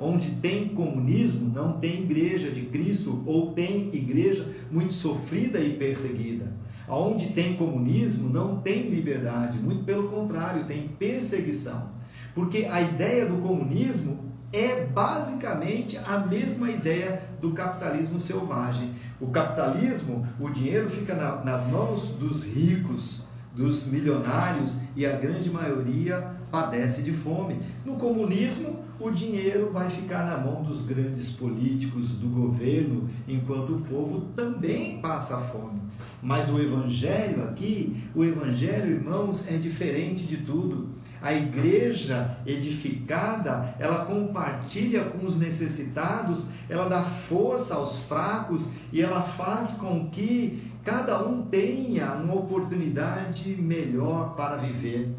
Onde 0.00 0.30
tem 0.36 0.68
comunismo, 0.68 1.52
não 1.52 1.72
tem 1.80 2.04
igreja 2.04 2.52
de 2.52 2.62
Cristo, 2.66 3.20
ou 3.26 3.52
tem 3.52 3.90
igreja 3.92 4.46
muito 4.70 4.92
sofrida 4.94 5.58
e 5.58 5.76
perseguida. 5.76 6.52
Onde 6.88 7.32
tem 7.32 7.56
comunismo, 7.56 8.30
não 8.30 8.60
tem 8.60 8.88
liberdade, 8.88 9.58
muito 9.58 9.84
pelo 9.84 10.08
contrário, 10.08 10.66
tem 10.66 10.88
perseguição. 10.98 11.88
Porque 12.34 12.58
a 12.58 12.80
ideia 12.80 13.26
do 13.26 13.42
comunismo 13.42 14.27
é 14.52 14.86
basicamente 14.86 15.96
a 15.98 16.18
mesma 16.20 16.70
ideia 16.70 17.22
do 17.40 17.52
capitalismo 17.52 18.18
selvagem. 18.20 18.92
O 19.20 19.28
capitalismo, 19.28 20.26
o 20.40 20.48
dinheiro 20.50 20.88
fica 20.90 21.14
na, 21.14 21.44
nas 21.44 21.66
mãos 21.68 22.08
dos 22.16 22.44
ricos, 22.44 23.26
dos 23.54 23.86
milionários 23.86 24.74
e 24.94 25.04
a 25.04 25.16
grande 25.16 25.50
maioria 25.50 26.36
padece 26.50 27.02
de 27.02 27.12
fome. 27.18 27.60
No 27.84 27.96
comunismo, 27.96 28.84
o 29.00 29.10
dinheiro 29.10 29.70
vai 29.72 29.90
ficar 29.90 30.24
na 30.24 30.38
mão 30.38 30.62
dos 30.62 30.84
grandes 30.86 31.30
políticos 31.32 32.08
do 32.16 32.28
governo, 32.28 33.08
enquanto 33.28 33.76
o 33.76 33.80
povo 33.82 34.20
também 34.34 35.00
passa 35.00 35.36
fome. 35.52 35.80
Mas 36.22 36.50
o 36.50 36.58
evangelho 36.58 37.44
aqui, 37.44 38.02
o 38.14 38.24
evangelho, 38.24 38.96
irmãos, 38.96 39.44
é 39.46 39.56
diferente 39.56 40.24
de 40.24 40.38
tudo. 40.38 40.88
A 41.20 41.32
igreja 41.32 42.38
edificada, 42.46 43.74
ela 43.78 44.04
compartilha 44.04 45.04
com 45.06 45.26
os 45.26 45.36
necessitados, 45.36 46.44
ela 46.68 46.88
dá 46.88 47.02
força 47.28 47.74
aos 47.74 48.04
fracos 48.04 48.66
e 48.92 49.00
ela 49.00 49.22
faz 49.36 49.72
com 49.78 50.08
que 50.10 50.70
cada 50.84 51.26
um 51.26 51.42
tenha 51.42 52.12
uma 52.12 52.34
oportunidade 52.34 53.50
melhor 53.60 54.36
para 54.36 54.56
viver. 54.56 55.14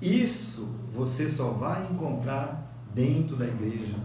Isso 0.00 0.68
você 0.94 1.30
só 1.30 1.50
vai 1.50 1.88
encontrar 1.90 2.68
dentro 2.94 3.36
da 3.36 3.46
igreja. 3.46 3.96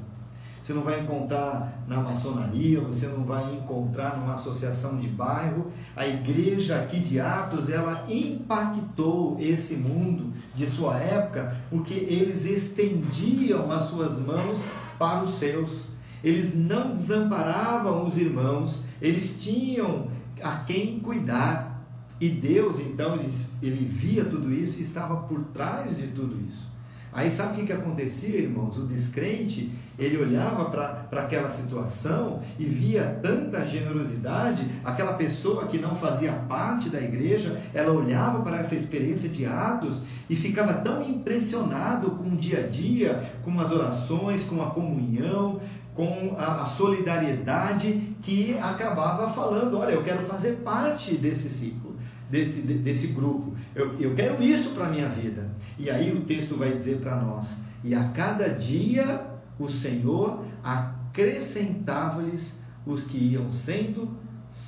Você 0.60 0.74
não 0.74 0.84
vai 0.84 1.02
encontrar 1.02 1.84
na 1.88 1.98
maçonaria, 1.98 2.80
você 2.80 3.06
não 3.06 3.26
vai 3.26 3.54
encontrar 3.54 4.18
numa 4.18 4.36
associação 4.36 4.98
de 4.98 5.10
bairro. 5.10 5.72
A 5.94 6.08
igreja 6.08 6.82
aqui 6.82 7.02
de 7.02 7.20
Atos, 7.20 7.70
ela 7.70 8.06
impactou 8.10 9.38
esse 9.42 9.76
mundo 9.76 10.33
de 10.56 10.68
sua 10.68 10.98
época, 10.98 11.58
porque 11.70 11.94
eles 11.94 12.46
estendiam 12.46 13.72
as 13.72 13.90
suas 13.90 14.20
mãos 14.20 14.62
para 14.98 15.24
os 15.24 15.40
seus. 15.40 15.90
Eles 16.24 16.56
não 16.56 16.96
desamparavam 16.96 18.06
os 18.06 18.18
irmãos, 18.18 18.86
eles 19.02 19.42
tinham 19.44 20.08
a 20.42 20.58
quem 20.60 21.00
cuidar. 21.00 21.74
E 22.22 22.30
Deus, 22.30 22.80
então, 22.80 23.16
ele, 23.16 23.34
ele 23.62 23.86
via 23.86 24.26
tudo 24.26 24.52
isso 24.54 24.80
e 24.80 24.84
estava 24.84 25.28
por 25.28 25.44
trás 25.46 25.98
de 25.98 26.08
tudo 26.08 26.40
isso. 26.48 26.73
Aí 27.14 27.36
sabe 27.38 27.54
o 27.54 27.56
que, 27.56 27.66
que 27.68 27.74
acontecia, 27.74 28.40
irmãos? 28.40 28.76
O 28.78 28.88
descrente, 28.88 29.72
ele 30.00 30.18
olhava 30.18 30.66
para 30.66 31.22
aquela 31.22 31.52
situação 31.52 32.42
e 32.58 32.66
via 32.66 33.20
tanta 33.22 33.66
generosidade, 33.68 34.68
aquela 34.84 35.14
pessoa 35.14 35.68
que 35.68 35.78
não 35.78 35.96
fazia 35.98 36.32
parte 36.48 36.90
da 36.90 37.00
igreja, 37.00 37.62
ela 37.74 37.92
olhava 37.92 38.42
para 38.42 38.62
essa 38.62 38.74
experiência 38.74 39.30
de 39.30 39.46
Atos 39.46 40.02
e 40.28 40.36
ficava 40.38 40.74
tão 40.76 41.04
impressionado 41.04 42.12
com 42.12 42.30
o 42.30 42.38
dia 42.38 42.66
a 42.66 42.68
dia, 42.68 43.34
com 43.44 43.60
as 43.60 43.72
orações, 43.72 44.44
com 44.46 44.64
a 44.64 44.72
comunhão, 44.72 45.62
com 45.96 46.36
a, 46.36 46.64
a 46.64 46.66
solidariedade, 46.78 48.16
que 48.24 48.58
acabava 48.58 49.34
falando: 49.34 49.78
olha, 49.78 49.92
eu 49.92 50.04
quero 50.04 50.26
fazer 50.26 50.64
parte 50.64 51.16
desse 51.18 51.50
ciclo, 51.60 51.96
desse, 52.32 52.60
desse 52.62 53.08
grupo. 53.08 53.56
Eu, 53.76 54.00
eu 54.00 54.16
quero 54.16 54.42
isso 54.42 54.74
para 54.74 54.88
a 54.88 54.90
minha 54.90 55.10
vida. 55.10 55.53
E 55.78 55.90
aí 55.90 56.12
o 56.12 56.22
texto 56.26 56.58
vai 56.58 56.74
dizer 56.78 57.00
para 57.00 57.16
nós: 57.16 57.48
e 57.84 57.94
a 57.94 58.10
cada 58.10 58.50
dia 58.50 59.26
o 59.60 59.70
Senhor 59.70 60.46
acrescentava-lhes 60.64 62.54
os 62.86 63.04
que 63.06 63.18
iam 63.18 63.52
sendo 63.52 64.10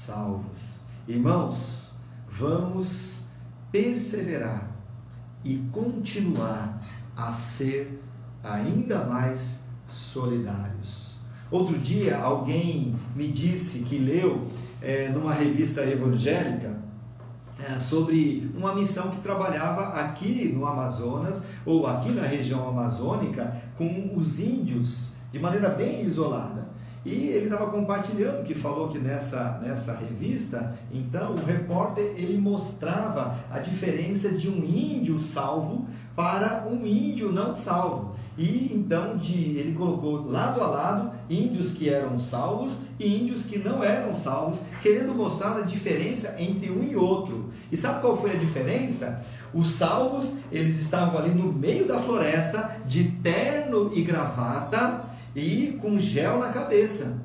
salvos. 0.05 0.57
Irmãos, 1.07 1.91
vamos 2.37 2.87
perseverar 3.71 4.71
e 5.43 5.57
continuar 5.71 6.81
a 7.15 7.33
ser 7.57 8.01
ainda 8.43 9.05
mais 9.05 9.39
solidários. 10.13 11.15
Outro 11.51 11.77
dia, 11.77 12.17
alguém 12.17 12.95
me 13.15 13.27
disse 13.27 13.79
que 13.79 13.97
leu 13.97 14.47
é, 14.81 15.09
numa 15.09 15.33
revista 15.33 15.81
evangélica 15.81 16.74
é, 17.67 17.79
sobre 17.81 18.51
uma 18.55 18.75
missão 18.75 19.09
que 19.09 19.21
trabalhava 19.21 19.99
aqui 19.99 20.51
no 20.53 20.67
Amazonas 20.67 21.41
ou 21.65 21.87
aqui 21.87 22.11
na 22.11 22.21
região 22.23 22.69
amazônica 22.69 23.55
com 23.75 24.13
os 24.15 24.39
índios 24.39 25.11
de 25.31 25.39
maneira 25.39 25.69
bem 25.69 26.03
isolada. 26.03 26.65
E 27.03 27.11
ele 27.11 27.45
estava 27.45 27.69
compartilhando 27.71 28.43
que 28.43 28.55
falou 28.55 28.89
que 28.89 28.97
nessa, 28.97 29.59
nessa 29.61 29.93
revista, 29.93 30.75
então 30.91 31.33
o 31.33 31.45
repórter 31.45 32.03
ele 32.15 32.37
mostrava 32.37 33.39
a 33.51 33.59
diferença 33.59 34.29
de 34.29 34.49
um 34.49 34.63
índio 34.63 35.19
salvo 35.33 35.87
para 36.15 36.65
um 36.67 36.85
índio 36.85 37.31
não 37.31 37.55
salvo. 37.57 38.15
E 38.37 38.73
então 38.73 39.17
de, 39.17 39.57
ele 39.57 39.75
colocou 39.77 40.29
lado 40.29 40.61
a 40.61 40.67
lado 40.67 41.11
índios 41.29 41.71
que 41.73 41.89
eram 41.89 42.19
salvos 42.19 42.77
e 42.99 43.21
índios 43.21 43.45
que 43.45 43.57
não 43.57 43.83
eram 43.83 44.15
salvos, 44.17 44.59
querendo 44.81 45.13
mostrar 45.13 45.57
a 45.57 45.61
diferença 45.61 46.35
entre 46.37 46.69
um 46.69 46.83
e 46.83 46.95
outro. 46.95 47.51
E 47.71 47.77
sabe 47.77 48.01
qual 48.01 48.17
foi 48.17 48.31
a 48.31 48.39
diferença? 48.39 49.25
Os 49.53 49.77
salvos, 49.77 50.29
eles 50.51 50.81
estavam 50.81 51.17
ali 51.17 51.33
no 51.33 51.51
meio 51.51 51.87
da 51.87 52.01
floresta, 52.01 52.81
de 52.85 53.11
terno 53.21 53.91
e 53.93 54.03
gravata 54.03 55.05
e 55.35 55.77
com 55.81 55.97
gel 55.97 56.39
na 56.39 56.49
cabeça, 56.49 57.17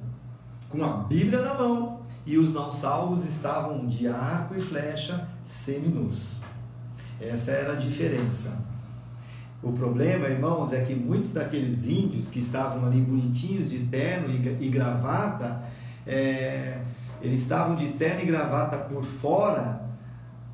com 0.68 0.82
a 0.84 1.04
Bíblia 1.04 1.42
na 1.42 1.54
mão. 1.54 2.00
E 2.26 2.36
os 2.38 2.52
não 2.52 2.70
salvos 2.72 3.24
estavam 3.34 3.86
de 3.86 4.06
arco 4.06 4.54
e 4.54 4.60
flecha 4.66 5.26
seminus. 5.64 6.16
Essa 7.20 7.50
era 7.50 7.72
a 7.72 7.76
diferença. 7.76 8.69
O 9.62 9.72
problema, 9.72 10.26
irmãos, 10.26 10.72
é 10.72 10.80
que 10.80 10.94
muitos 10.94 11.32
daqueles 11.34 11.84
índios 11.84 12.26
que 12.28 12.40
estavam 12.40 12.86
ali 12.86 13.00
bonitinhos 13.00 13.68
de 13.68 13.80
terno 13.86 14.30
e 14.32 14.68
gravata, 14.70 15.62
é, 16.06 16.80
eles 17.20 17.42
estavam 17.42 17.76
de 17.76 17.88
terno 17.92 18.22
e 18.22 18.26
gravata 18.26 18.78
por 18.78 19.04
fora, 19.20 19.82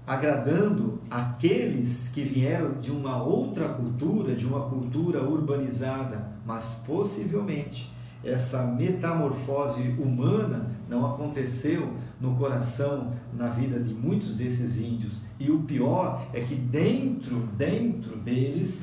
agradando 0.05 1.01
aqueles 1.09 2.09
que 2.09 2.23
vieram 2.23 2.81
de 2.81 2.91
uma 2.91 3.23
outra 3.23 3.69
cultura, 3.69 4.35
de 4.35 4.45
uma 4.45 4.69
cultura 4.69 5.23
urbanizada, 5.23 6.27
mas 6.45 6.65
possivelmente 6.85 7.95
essa 8.25 8.63
metamorfose 8.65 9.83
humana 10.01 10.71
não 10.89 11.07
aconteceu 11.07 11.93
no 12.21 12.35
coração, 12.37 13.13
na 13.33 13.49
vida 13.49 13.79
de 13.79 13.95
muitos 13.95 14.37
desses 14.37 14.77
índios. 14.79 15.23
E 15.39 15.51
o 15.51 15.61
pior 15.61 16.27
é 16.33 16.41
que 16.41 16.55
dentro, 16.55 17.47
dentro 17.57 18.17
deles 18.17 18.75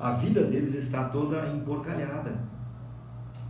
a 0.00 0.12
vida 0.12 0.42
deles 0.44 0.74
está 0.74 1.04
toda 1.04 1.46
emporcalhada. 1.48 2.38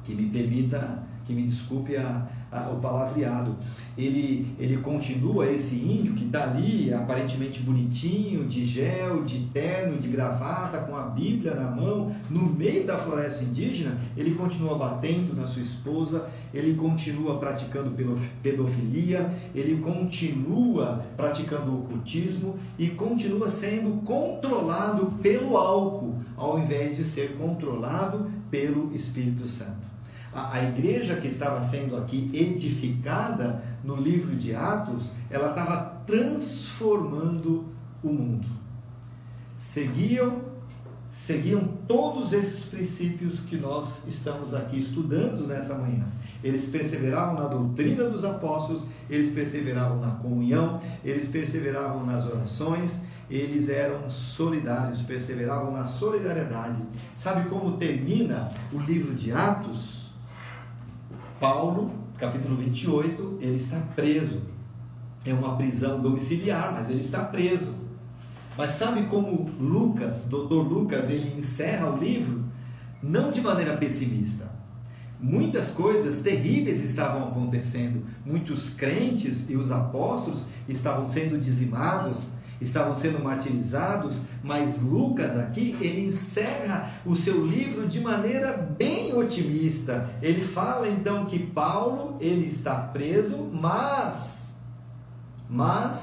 Que 0.05 0.15
me 0.15 0.29
permita, 0.31 1.05
que 1.25 1.33
me 1.33 1.43
desculpe 1.43 1.97
a, 1.97 2.27
a, 2.51 2.71
o 2.71 2.81
palavreado. 2.81 3.57
Ele, 3.97 4.55
ele 4.59 4.79
continua, 4.79 5.47
esse 5.47 5.75
índio 5.75 6.15
que 6.15 6.25
está 6.25 6.45
ali, 6.45 6.93
aparentemente 6.93 7.63
bonitinho, 7.63 8.49
de 8.49 8.67
gel, 8.67 9.25
de 9.25 9.47
terno, 9.53 9.99
de 9.99 10.09
gravata, 10.09 10.79
com 10.79 10.97
a 10.97 11.03
Bíblia 11.03 11.55
na 11.55 11.71
mão, 11.71 12.15
no 12.29 12.47
meio 12.47 12.87
da 12.87 12.99
floresta 13.05 13.45
indígena, 13.45 13.99
ele 14.17 14.35
continua 14.35 14.77
batendo 14.77 15.35
na 15.35 15.47
sua 15.47 15.63
esposa, 15.63 16.29
ele 16.53 16.75
continua 16.75 17.39
praticando 17.39 17.91
pedofilia, 18.43 19.31
ele 19.55 19.81
continua 19.81 21.05
praticando 21.17 21.79
ocultismo 21.79 22.59
e 22.79 22.89
continua 22.91 23.51
sendo 23.59 24.03
controlado 24.05 25.13
pelo 25.23 25.57
álcool, 25.57 26.20
ao 26.41 26.59
invés 26.59 26.97
de 26.97 27.05
ser 27.13 27.37
controlado 27.37 28.31
pelo 28.51 28.95
Espírito 28.95 29.47
Santo. 29.47 29.91
A, 30.33 30.55
a 30.57 30.65
igreja 30.65 31.17
que 31.17 31.29
estava 31.29 31.69
sendo 31.69 31.97
aqui 31.97 32.31
edificada 32.33 33.63
no 33.85 33.97
livro 33.97 34.35
de 34.37 34.55
Atos, 34.55 35.13
ela 35.29 35.51
estava 35.51 36.03
transformando 36.07 37.67
o 38.03 38.09
mundo. 38.09 38.47
Seguiam, 39.75 40.41
seguiam 41.27 41.61
todos 41.87 42.33
esses 42.33 42.65
princípios 42.65 43.39
que 43.41 43.57
nós 43.57 43.87
estamos 44.09 44.55
aqui 44.55 44.79
estudando 44.79 45.47
nessa 45.47 45.75
manhã. 45.75 46.07
Eles 46.43 46.71
perseveravam 46.71 47.35
na 47.35 47.49
doutrina 47.49 48.09
dos 48.09 48.25
apóstolos, 48.25 48.83
eles 49.11 49.35
perseveravam 49.35 50.01
na 50.01 50.13
comunhão, 50.13 50.81
eles 51.05 51.29
perseveravam 51.29 52.07
nas 52.07 52.25
orações, 52.25 52.91
eles 53.31 53.69
eram 53.69 54.11
solidários, 54.37 55.01
perseveravam 55.03 55.73
na 55.73 55.85
solidariedade. 55.85 56.83
Sabe 57.23 57.49
como 57.49 57.77
termina 57.77 58.51
o 58.73 58.79
livro 58.79 59.15
de 59.15 59.31
Atos? 59.31 60.11
Paulo, 61.39 61.93
capítulo 62.19 62.57
28, 62.57 63.39
ele 63.41 63.57
está 63.57 63.79
preso. 63.95 64.43
É 65.25 65.33
uma 65.33 65.57
prisão 65.57 66.01
domiciliar, 66.01 66.73
mas 66.73 66.91
ele 66.91 67.05
está 67.05 67.23
preso. 67.25 67.75
Mas 68.59 68.77
sabe 68.79 69.05
como 69.05 69.49
Lucas, 69.61 70.25
doutor 70.25 70.67
Lucas, 70.67 71.09
ele 71.09 71.39
encerra 71.39 71.91
o 71.91 71.99
livro? 71.99 72.45
Não 73.03 73.31
de 73.31 73.41
maneira 73.41 73.77
pessimista. 73.77 74.51
Muitas 75.21 75.71
coisas 75.73 76.21
terríveis 76.23 76.83
estavam 76.89 77.29
acontecendo. 77.29 78.03
Muitos 78.25 78.71
crentes 78.75 79.49
e 79.49 79.57
os 79.57 79.71
apóstolos 79.71 80.45
estavam 80.69 81.11
sendo 81.11 81.39
dizimados, 81.39 82.27
estavam 82.61 82.97
sendo 82.97 83.23
martirizados, 83.23 84.21
mas 84.43 84.81
Lucas 84.83 85.37
aqui, 85.39 85.77
ele 85.81 86.09
encerra 86.09 87.01
o 87.07 87.17
seu 87.17 87.47
livro 87.47 87.89
de 87.89 88.01
maneira 88.01 88.53
bem 88.77 89.15
otimista. 89.15 90.11
Ele 90.21 90.49
fala 90.49 90.89
então 90.89 91.27
que 91.27 91.39
Paulo, 91.39 92.17
ele 92.21 92.47
está 92.47 92.75
preso, 92.75 93.37
mas 93.53 94.31
mas 95.49 96.01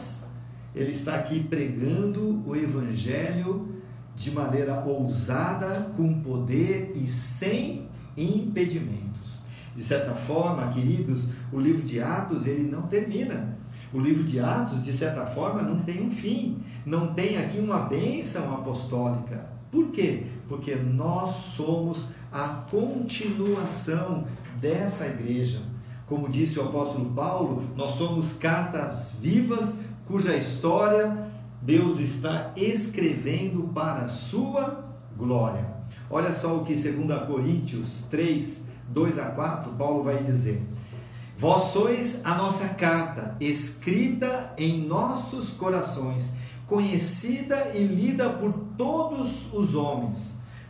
ele 0.75 0.91
está 0.91 1.15
aqui 1.15 1.41
pregando 1.43 2.43
o 2.45 2.55
evangelho 2.55 3.77
de 4.15 4.29
maneira 4.29 4.83
ousada, 4.83 5.91
com 5.95 6.21
poder 6.21 6.91
e 6.95 7.07
sem 7.39 7.87
impedimentos. 8.17 9.39
De 9.75 9.83
certa 9.83 10.13
forma, 10.25 10.67
queridos, 10.69 11.29
o 11.51 11.59
livro 11.59 11.83
de 11.83 12.01
Atos 12.01 12.45
ele 12.45 12.69
não 12.69 12.83
termina. 12.83 13.56
O 13.93 13.99
livro 13.99 14.23
de 14.23 14.39
Atos, 14.39 14.83
de 14.83 14.97
certa 14.97 15.27
forma, 15.27 15.61
não 15.61 15.79
tem 15.83 16.05
um 16.05 16.11
fim. 16.11 16.57
Não 16.85 17.13
tem 17.13 17.37
aqui 17.37 17.59
uma 17.59 17.79
bênção 17.79 18.53
apostólica. 18.53 19.49
Por 19.71 19.91
quê? 19.91 20.27
Porque 20.47 20.75
nós 20.75 21.35
somos 21.55 22.07
a 22.31 22.65
continuação 22.69 24.25
dessa 24.59 25.05
igreja. 25.05 25.61
Como 26.05 26.29
disse 26.29 26.57
o 26.57 26.63
apóstolo 26.63 27.13
Paulo, 27.13 27.63
nós 27.75 27.97
somos 27.97 28.31
cartas 28.37 29.13
vivas 29.19 29.73
cuja 30.07 30.35
história 30.35 31.27
Deus 31.61 31.99
está 31.99 32.53
escrevendo 32.55 33.73
para 33.73 34.05
a 34.05 34.09
sua 34.29 34.85
glória. 35.17 35.65
Olha 36.09 36.33
só 36.35 36.55
o 36.55 36.63
que 36.63 36.75
2 36.75 37.27
Coríntios 37.27 38.07
3, 38.09 38.61
2 38.89 39.19
a 39.19 39.25
4, 39.31 39.73
Paulo 39.73 40.03
vai 40.03 40.23
dizer: 40.23 40.61
Vós 41.39 41.71
sois 41.71 42.19
a 42.23 42.35
nossa 42.35 42.69
carta, 42.69 43.35
escrita 43.39 44.53
em 44.57 44.87
nossos 44.87 45.51
corações, 45.51 46.27
conhecida 46.65 47.75
e 47.75 47.85
lida 47.85 48.29
por 48.29 48.51
todos 48.75 49.31
os 49.53 49.75
homens, 49.75 50.17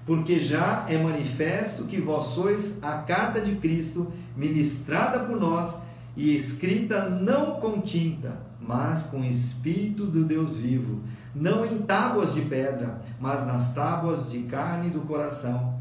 porque 0.06 0.42
já 0.42 0.86
é 0.90 1.02
manifesto 1.02 1.86
que 1.86 2.02
vós 2.02 2.34
sois 2.36 2.84
a 2.84 2.98
carta 3.04 3.40
de 3.40 3.56
Cristo, 3.56 4.12
ministrada 4.36 5.20
por 5.20 5.40
nós 5.40 5.74
e 6.18 6.36
escrita 6.36 7.10
não 7.10 7.62
com 7.62 7.80
tinta, 7.82 8.38
mas 8.60 9.04
com 9.04 9.22
o 9.22 9.26
Espírito 9.26 10.06
do 10.08 10.26
Deus 10.26 10.58
vivo, 10.58 11.02
não 11.34 11.66
em 11.66 11.78
tábuas 11.84 12.34
de 12.34 12.42
pedra, 12.42 13.02
mas 13.22 13.48
nas 13.48 13.74
tábuas 13.74 14.30
de 14.30 14.44
carne 14.44 14.90
do 14.90 15.02
coração. 15.02 15.78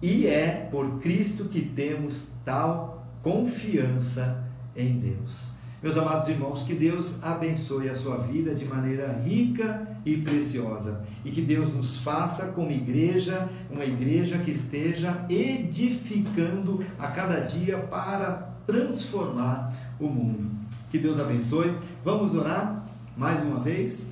E 0.00 0.26
é 0.26 0.68
por 0.70 1.00
Cristo 1.00 1.46
que 1.46 1.60
temos 1.60 2.32
tal 2.44 2.95
confiança 3.26 4.44
em 4.76 5.00
Deus. 5.00 5.56
Meus 5.82 5.96
amados 5.96 6.28
irmãos, 6.28 6.62
que 6.62 6.76
Deus 6.76 7.12
abençoe 7.20 7.88
a 7.88 7.96
sua 7.96 8.18
vida 8.18 8.54
de 8.54 8.64
maneira 8.64 9.20
rica 9.24 9.84
e 10.06 10.18
preciosa 10.18 11.04
e 11.24 11.32
que 11.32 11.42
Deus 11.42 11.74
nos 11.74 12.04
faça 12.04 12.46
como 12.52 12.70
igreja, 12.70 13.48
uma 13.68 13.84
igreja 13.84 14.38
que 14.38 14.52
esteja 14.52 15.26
edificando 15.28 16.84
a 17.00 17.08
cada 17.08 17.40
dia 17.40 17.78
para 17.78 18.54
transformar 18.64 19.74
o 19.98 20.06
mundo. 20.06 20.48
Que 20.88 20.98
Deus 20.98 21.18
abençoe. 21.18 21.74
Vamos 22.04 22.32
orar 22.32 22.86
mais 23.16 23.44
uma 23.44 23.58
vez? 23.58 24.05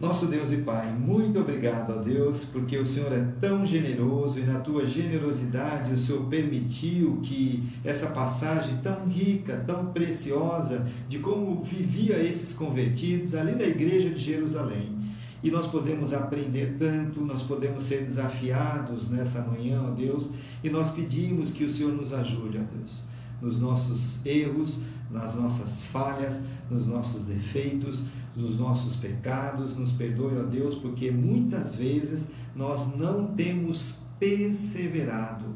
Nosso 0.00 0.26
Deus 0.26 0.52
e 0.52 0.58
Pai, 0.58 0.92
muito 0.92 1.40
obrigado 1.40 1.92
a 1.92 1.96
Deus, 1.96 2.44
porque 2.52 2.78
o 2.78 2.86
Senhor 2.86 3.12
é 3.12 3.32
tão 3.40 3.66
generoso 3.66 4.38
e 4.38 4.44
na 4.44 4.60
tua 4.60 4.86
generosidade 4.86 5.92
o 5.92 5.98
Senhor 5.98 6.24
permitiu 6.26 7.20
que 7.24 7.68
essa 7.84 8.06
passagem 8.06 8.76
tão 8.76 9.08
rica, 9.08 9.64
tão 9.66 9.86
preciosa, 9.86 10.86
de 11.08 11.18
como 11.18 11.64
vivia 11.64 12.16
esses 12.22 12.52
convertidos 12.52 13.34
ali 13.34 13.56
na 13.56 13.64
igreja 13.64 14.10
de 14.10 14.20
Jerusalém. 14.20 14.96
E 15.42 15.50
nós 15.50 15.66
podemos 15.66 16.12
aprender 16.12 16.76
tanto, 16.78 17.20
nós 17.20 17.42
podemos 17.42 17.88
ser 17.88 18.04
desafiados 18.04 19.10
nessa 19.10 19.40
manhã, 19.40 19.82
ó 19.84 19.90
Deus, 19.90 20.30
e 20.62 20.70
nós 20.70 20.92
pedimos 20.92 21.50
que 21.50 21.64
o 21.64 21.70
Senhor 21.70 21.92
nos 21.92 22.12
ajude, 22.12 22.58
ó 22.58 22.76
Deus, 22.76 23.02
nos 23.42 23.60
nossos 23.60 24.24
erros, 24.24 24.80
nas 25.10 25.34
nossas 25.34 25.70
falhas, 25.92 26.40
nos 26.70 26.86
nossos 26.86 27.24
defeitos, 27.24 28.04
nos 28.38 28.58
nossos 28.58 28.96
pecados, 28.96 29.76
nos 29.76 29.92
perdoe, 29.92 30.38
ó 30.38 30.44
Deus, 30.44 30.76
porque 30.76 31.10
muitas 31.10 31.74
vezes 31.74 32.20
nós 32.54 32.96
não 32.96 33.34
temos 33.34 33.98
perseverado, 34.18 35.46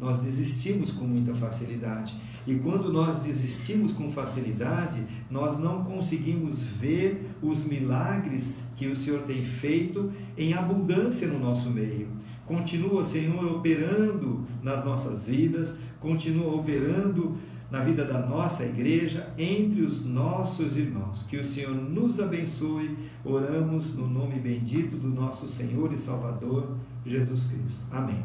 nós 0.00 0.20
desistimos 0.20 0.90
com 0.92 1.06
muita 1.06 1.34
facilidade. 1.34 2.14
E 2.46 2.54
quando 2.56 2.92
nós 2.92 3.22
desistimos 3.22 3.92
com 3.92 4.12
facilidade, 4.12 5.02
nós 5.30 5.58
não 5.58 5.84
conseguimos 5.84 6.62
ver 6.78 7.30
os 7.40 7.64
milagres 7.64 8.44
que 8.76 8.86
o 8.88 8.96
Senhor 8.96 9.22
tem 9.22 9.44
feito 9.60 10.12
em 10.36 10.52
abundância 10.52 11.26
no 11.26 11.38
nosso 11.38 11.70
meio. 11.70 12.08
Continua, 12.46 13.04
Senhor, 13.04 13.44
operando 13.56 14.44
nas 14.62 14.84
nossas 14.84 15.24
vidas, 15.24 15.72
continua 16.00 16.56
operando 16.56 17.38
na 17.74 17.82
vida 17.82 18.04
da 18.04 18.20
nossa 18.20 18.62
igreja, 18.62 19.34
entre 19.36 19.82
os 19.82 20.06
nossos 20.06 20.76
irmãos. 20.76 21.24
Que 21.24 21.38
o 21.38 21.44
Senhor 21.44 21.74
nos 21.74 22.20
abençoe. 22.20 22.96
Oramos 23.24 23.92
no 23.96 24.06
nome 24.06 24.38
bendito 24.38 24.96
do 24.96 25.08
nosso 25.08 25.48
Senhor 25.48 25.92
e 25.92 25.98
Salvador 25.98 26.76
Jesus 27.04 27.44
Cristo. 27.48 27.82
Amém. 27.90 28.22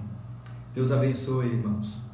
Deus 0.75 0.91
abençoe, 0.91 1.47
irmãos. 1.47 2.08